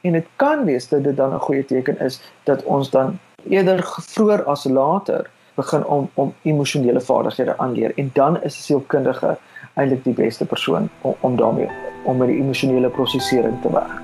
en 0.00 0.12
dit 0.12 0.26
kan 0.36 0.64
wees 0.64 0.88
dat 0.88 1.04
dit 1.04 1.16
dan 1.16 1.34
'n 1.34 1.46
goeie 1.46 1.64
teken 1.64 1.98
is 2.00 2.20
dat 2.44 2.62
ons 2.62 2.90
dan 2.90 3.18
eerder 3.48 3.82
vroeër 3.84 4.44
as 4.44 4.64
later 4.64 5.30
begin 5.54 5.84
om 5.84 6.10
om 6.14 6.34
emosionele 6.42 7.00
vaardighede 7.00 7.58
aanleer 7.58 7.92
en 7.96 8.10
dan 8.12 8.42
is 8.42 8.56
'n 8.58 8.62
sielkundige 8.62 9.36
eintlik 9.74 10.04
die 10.04 10.14
beste 10.14 10.44
persoon 10.44 10.88
om, 11.00 11.14
om 11.20 11.36
daarmee 11.36 11.68
om 12.04 12.16
met 12.16 12.28
die 12.28 12.40
emosionele 12.40 12.88
prosesering 12.88 13.62
te 13.62 13.70
werk. 13.70 14.03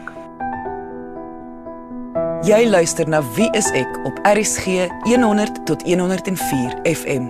Jy 2.41 2.65
luister 2.69 3.05
na 3.05 3.19
Wie 3.37 3.51
is 3.53 3.67
ek 3.77 3.99
op 4.09 4.17
RCG 4.25 4.87
100 5.05 5.59
tot 5.69 5.83
104 5.85 6.79
FM. 6.89 7.27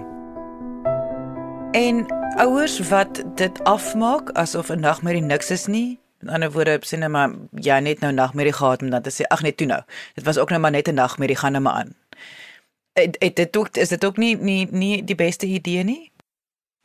En 1.75 2.05
ouers 2.39 2.77
wat 2.93 3.19
dit 3.35 3.65
afmaak 3.67 4.31
asof 4.39 4.71
'n 4.71 4.81
nagmerrie 4.81 5.23
niks 5.23 5.51
is 5.51 5.67
nie. 5.67 5.99
In 6.23 6.29
ander 6.29 6.53
woorde, 6.53 6.79
sê 6.87 6.99
net 6.99 7.11
maar 7.11 7.35
jy 7.51 7.81
net 7.81 8.01
nou 8.01 8.13
nagmerrie 8.13 8.53
gehad 8.53 8.83
om 8.83 8.91
dan 8.91 9.03
te 9.03 9.11
sê 9.11 9.27
ag 9.27 9.43
net 9.43 9.57
toe 9.57 9.67
nou. 9.67 9.83
Dit 10.15 10.25
was 10.25 10.39
ook 10.39 10.51
nou 10.51 10.61
maar 10.61 10.71
net 10.71 10.89
'n 10.89 10.95
nagmerrie 10.95 11.37
gaan 11.37 11.53
nou 11.53 11.63
maar 11.63 11.73
aan. 11.73 11.95
Dit 12.93 13.37
dit 13.37 13.57
ook 13.57 13.77
is 13.77 13.89
dit 13.89 14.05
ook 14.05 14.17
nie 14.17 14.37
nie 14.37 14.69
nie 14.71 15.05
die 15.05 15.15
beste 15.15 15.47
idee 15.47 15.85
nie? 15.85 16.10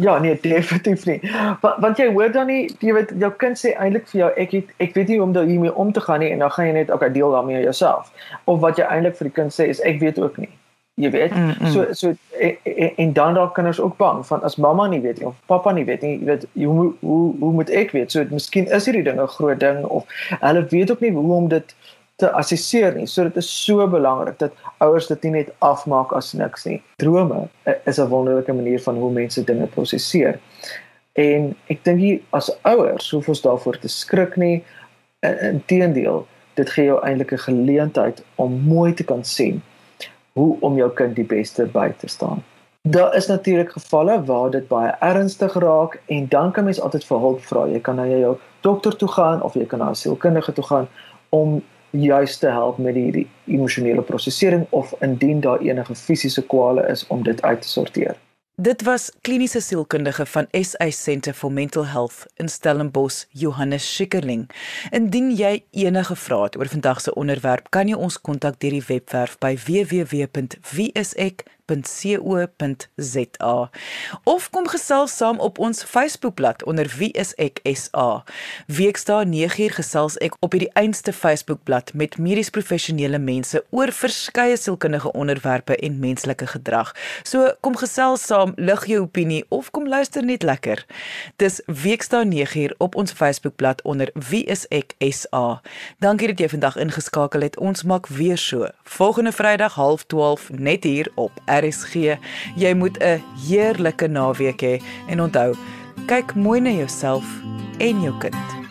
Ja, 0.03 0.19
nee, 0.19 0.37
definitief 0.41 1.05
nie. 1.05 1.21
Want 1.61 1.75
want 1.79 1.97
jy 1.97 2.09
hoor 2.11 2.31
dan 2.31 2.49
nie, 2.51 2.65
jy 2.83 2.93
weet 2.97 3.13
jou 3.19 3.31
kind 3.39 3.59
sê 3.59 3.71
eintlik 3.79 4.09
vir 4.11 4.19
jou 4.19 4.31
ek 4.43 4.51
het 4.51 4.73
ek 4.83 4.97
weet 4.97 5.07
nie 5.07 5.19
hoe 5.21 5.27
om 5.27 5.35
daarmee 5.37 5.71
om 5.71 5.93
te 5.95 6.03
gaan 6.03 6.19
nie 6.19 6.33
en 6.35 6.43
dan 6.43 6.51
gaan 6.51 6.67
jy 6.67 6.73
net 6.75 6.91
okay 6.91 7.11
deel 7.11 7.31
daarmee 7.31 7.61
jouself. 7.63 8.11
Of 8.43 8.59
wat 8.59 8.81
jy 8.81 8.83
eintlik 8.91 9.15
vir 9.15 9.29
die 9.29 9.35
kind 9.37 9.55
sê 9.55 9.69
is 9.71 9.79
ek 9.87 10.01
weet 10.03 10.19
ook 10.19 10.35
nie. 10.43 10.51
Jy 10.99 11.11
weet. 11.11 11.31
Mm, 11.35 11.53
mm. 11.59 11.71
So 11.71 11.87
so 11.91 12.11
en, 12.39 12.57
en, 12.63 12.91
en 13.05 13.13
dan 13.13 13.39
raak 13.39 13.55
kinders 13.55 13.79
ook 13.79 13.95
bang 13.97 14.19
van 14.27 14.43
as 14.43 14.59
mamma 14.59 14.87
nie 14.91 14.99
weet 15.01 15.23
nie 15.23 15.27
of 15.27 15.39
pappa 15.45 15.71
nie 15.71 15.87
weet 15.87 16.03
nie, 16.03 16.19
jy 16.19 16.25
weet 16.25 16.45
hoe 16.53 16.91
hoe 16.99 17.23
hoe 17.39 17.53
moet 17.55 17.71
ek 17.71 17.95
weet? 17.95 18.11
So 18.11 18.27
miskien 18.35 18.67
is 18.67 18.91
hierdie 18.91 19.03
ding 19.03 19.19
'n 19.19 19.31
groot 19.37 19.59
ding 19.59 19.83
of 19.85 20.03
hulle 20.43 20.67
weet 20.75 20.91
ook 20.91 20.99
nie 20.99 21.11
hoe 21.15 21.33
om 21.35 21.47
dit 21.47 21.75
te 22.15 22.31
assesseer 22.31 22.95
nie. 22.95 23.07
So 23.07 23.23
dit 23.23 23.37
is 23.41 23.49
so 23.65 23.87
belangrik 23.87 24.39
dat 24.39 24.53
ouers 24.83 25.07
dit 25.07 25.23
nie 25.23 25.31
net 25.31 25.51
afmaak 25.59 26.13
as 26.15 26.33
niks 26.33 26.65
nie. 26.65 26.81
Drome 27.01 27.47
is 27.85 27.99
'n 27.99 28.07
wonderlike 28.07 28.53
manier 28.53 28.79
van 28.79 28.95
hoe 28.95 29.11
mense 29.11 29.43
dinge 29.43 29.67
prosesseer. 29.67 30.39
En 31.13 31.55
ek 31.67 31.83
dink 31.83 31.99
jy 31.99 32.21
as 32.29 32.51
ouers 32.61 33.11
hoef 33.11 33.27
ons 33.29 33.41
daarvoor 33.41 33.79
te 33.79 33.87
skrik 33.87 34.35
nie. 34.35 34.63
Inteendeel, 35.21 36.27
dit 36.53 36.69
gee 36.69 36.85
jou 36.85 36.99
eintlik 37.03 37.31
'n 37.31 37.37
geleentheid 37.37 38.23
om 38.35 38.51
mooi 38.51 38.93
te 38.93 39.03
kan 39.03 39.23
sien 39.23 39.61
hoe 40.33 40.57
om 40.59 40.75
jou 40.75 40.89
kind 40.91 41.15
die 41.15 41.25
beste 41.25 41.65
by 41.65 41.89
te 41.97 42.07
staan. 42.07 42.43
Daar 42.81 43.15
is 43.15 43.27
natuurlik 43.27 43.71
gevalle 43.71 44.23
waar 44.23 44.51
dit 44.51 44.67
baie 44.67 44.91
ernstig 44.99 45.53
raak 45.53 46.01
en 46.05 46.27
dan 46.27 46.51
kan 46.51 46.63
mens 46.63 46.81
altyd 46.81 47.05
vir 47.05 47.19
hulp 47.19 47.41
vra. 47.41 47.65
Jy 47.67 47.79
kan 47.79 47.95
na 47.95 48.05
jou 48.05 48.37
dokter 48.61 48.95
toe 48.95 49.07
gaan 49.07 49.41
of 49.41 49.53
jy 49.53 49.65
kan 49.65 49.79
na 49.79 49.89
'n 49.89 49.95
sielkundige 49.95 50.53
toe 50.53 50.63
gaan 50.63 50.87
om 51.29 51.63
juis 52.01 52.37
te 52.37 52.47
help 52.47 52.77
met 52.77 52.93
die 52.93 53.27
emosionele 53.45 54.01
prosesering 54.01 54.67
of 54.69 54.93
indien 54.99 55.39
daar 55.39 55.59
enige 55.59 55.95
fisiese 55.95 56.45
kwale 56.45 56.87
is 56.87 57.07
om 57.07 57.23
dit 57.23 57.41
uit 57.41 57.61
te 57.61 57.67
sorteer. 57.67 58.15
Dit 58.57 58.83
was 58.87 59.11
kliniese 59.21 59.59
sielkundige 59.59 60.25
van 60.25 60.47
SA 60.51 60.89
Centre 60.89 61.33
for 61.33 61.51
Mental 61.51 61.85
Health 61.85 62.25
in 62.35 62.49
Stellenbosch, 62.49 63.25
Johannes 63.29 63.95
Schikkerling. 63.95 64.49
Indien 64.91 65.35
jy 65.35 65.63
enige 65.71 66.15
vrae 66.15 66.43
het 66.43 66.55
oor 66.57 66.71
vandag 66.71 67.01
se 67.01 67.13
onderwerp, 67.13 67.67
kan 67.69 67.87
jy 67.91 67.99
ons 67.99 68.21
kontak 68.21 68.59
deur 68.63 68.71
die 68.77 68.87
webwerf 68.87 69.35
by 69.43 69.57
www.wieisek.com 69.65 71.54
www.co.za 71.67 73.69
of 74.23 74.49
kom 74.49 74.67
gesels 74.67 75.17
saam 75.17 75.39
op 75.39 75.59
ons 75.59 75.83
Facebookblad 75.83 76.63
onder 76.63 76.93
wie 76.97 77.11
is 77.11 77.33
ek 77.41 77.59
SA. 77.63 78.23
Weksdae 78.67 79.25
9uur 79.25 79.75
gesels 79.77 80.17
ek 80.23 80.37
op 80.45 80.55
hierdie 80.55 80.71
einste 80.77 81.13
Facebookblad 81.13 81.93
met 81.93 82.17
medies 82.17 82.51
professionele 82.53 83.19
mense 83.19 83.63
oor 83.69 83.91
verskeie 83.93 84.57
sielkundige 84.57 85.11
onderwerpe 85.13 85.75
en 85.75 85.99
menslike 85.99 86.47
gedrag. 86.53 86.93
So 87.23 87.51
kom 87.61 87.77
gesels 87.77 88.25
saam, 88.25 88.53
lig 88.57 88.85
jou 88.89 89.01
opinie 89.05 89.43
of 89.49 89.71
kom 89.71 89.87
luister 89.87 90.25
net 90.25 90.43
lekker. 90.43 90.85
Dis 91.41 91.61
Weksdae 91.65 92.25
9uur 92.29 92.75
op 92.77 92.95
ons 92.95 93.11
Facebookblad 93.11 93.81
onder 93.83 94.11
wie 94.29 94.43
is 94.45 94.65
ek 94.69 94.95
SA. 94.99 95.61
Dankie 96.03 96.31
dat 96.33 96.39
jy 96.39 96.49
vandag 96.55 96.79
ingeskakel 96.81 97.45
het. 97.45 97.57
Ons 97.57 97.83
maak 97.83 98.07
weer 98.07 98.37
so. 98.37 98.69
Volgende 98.83 99.31
Vrydag 99.31 99.75
12:30 99.75 100.59
net 100.59 100.83
hier 100.83 101.11
op 101.15 101.31
RSG. 101.61 102.17
Jy 102.55 102.73
moet 102.73 102.97
'n 102.99 103.21
heerlike 103.47 104.07
naweek 104.07 104.61
hê 104.61 104.81
en 105.07 105.21
onthou, 105.21 105.55
kyk 106.07 106.35
mooi 106.35 106.59
na 106.59 106.69
jouself 106.71 107.25
en 107.79 108.01
jou 108.01 108.13
kind. 108.19 108.64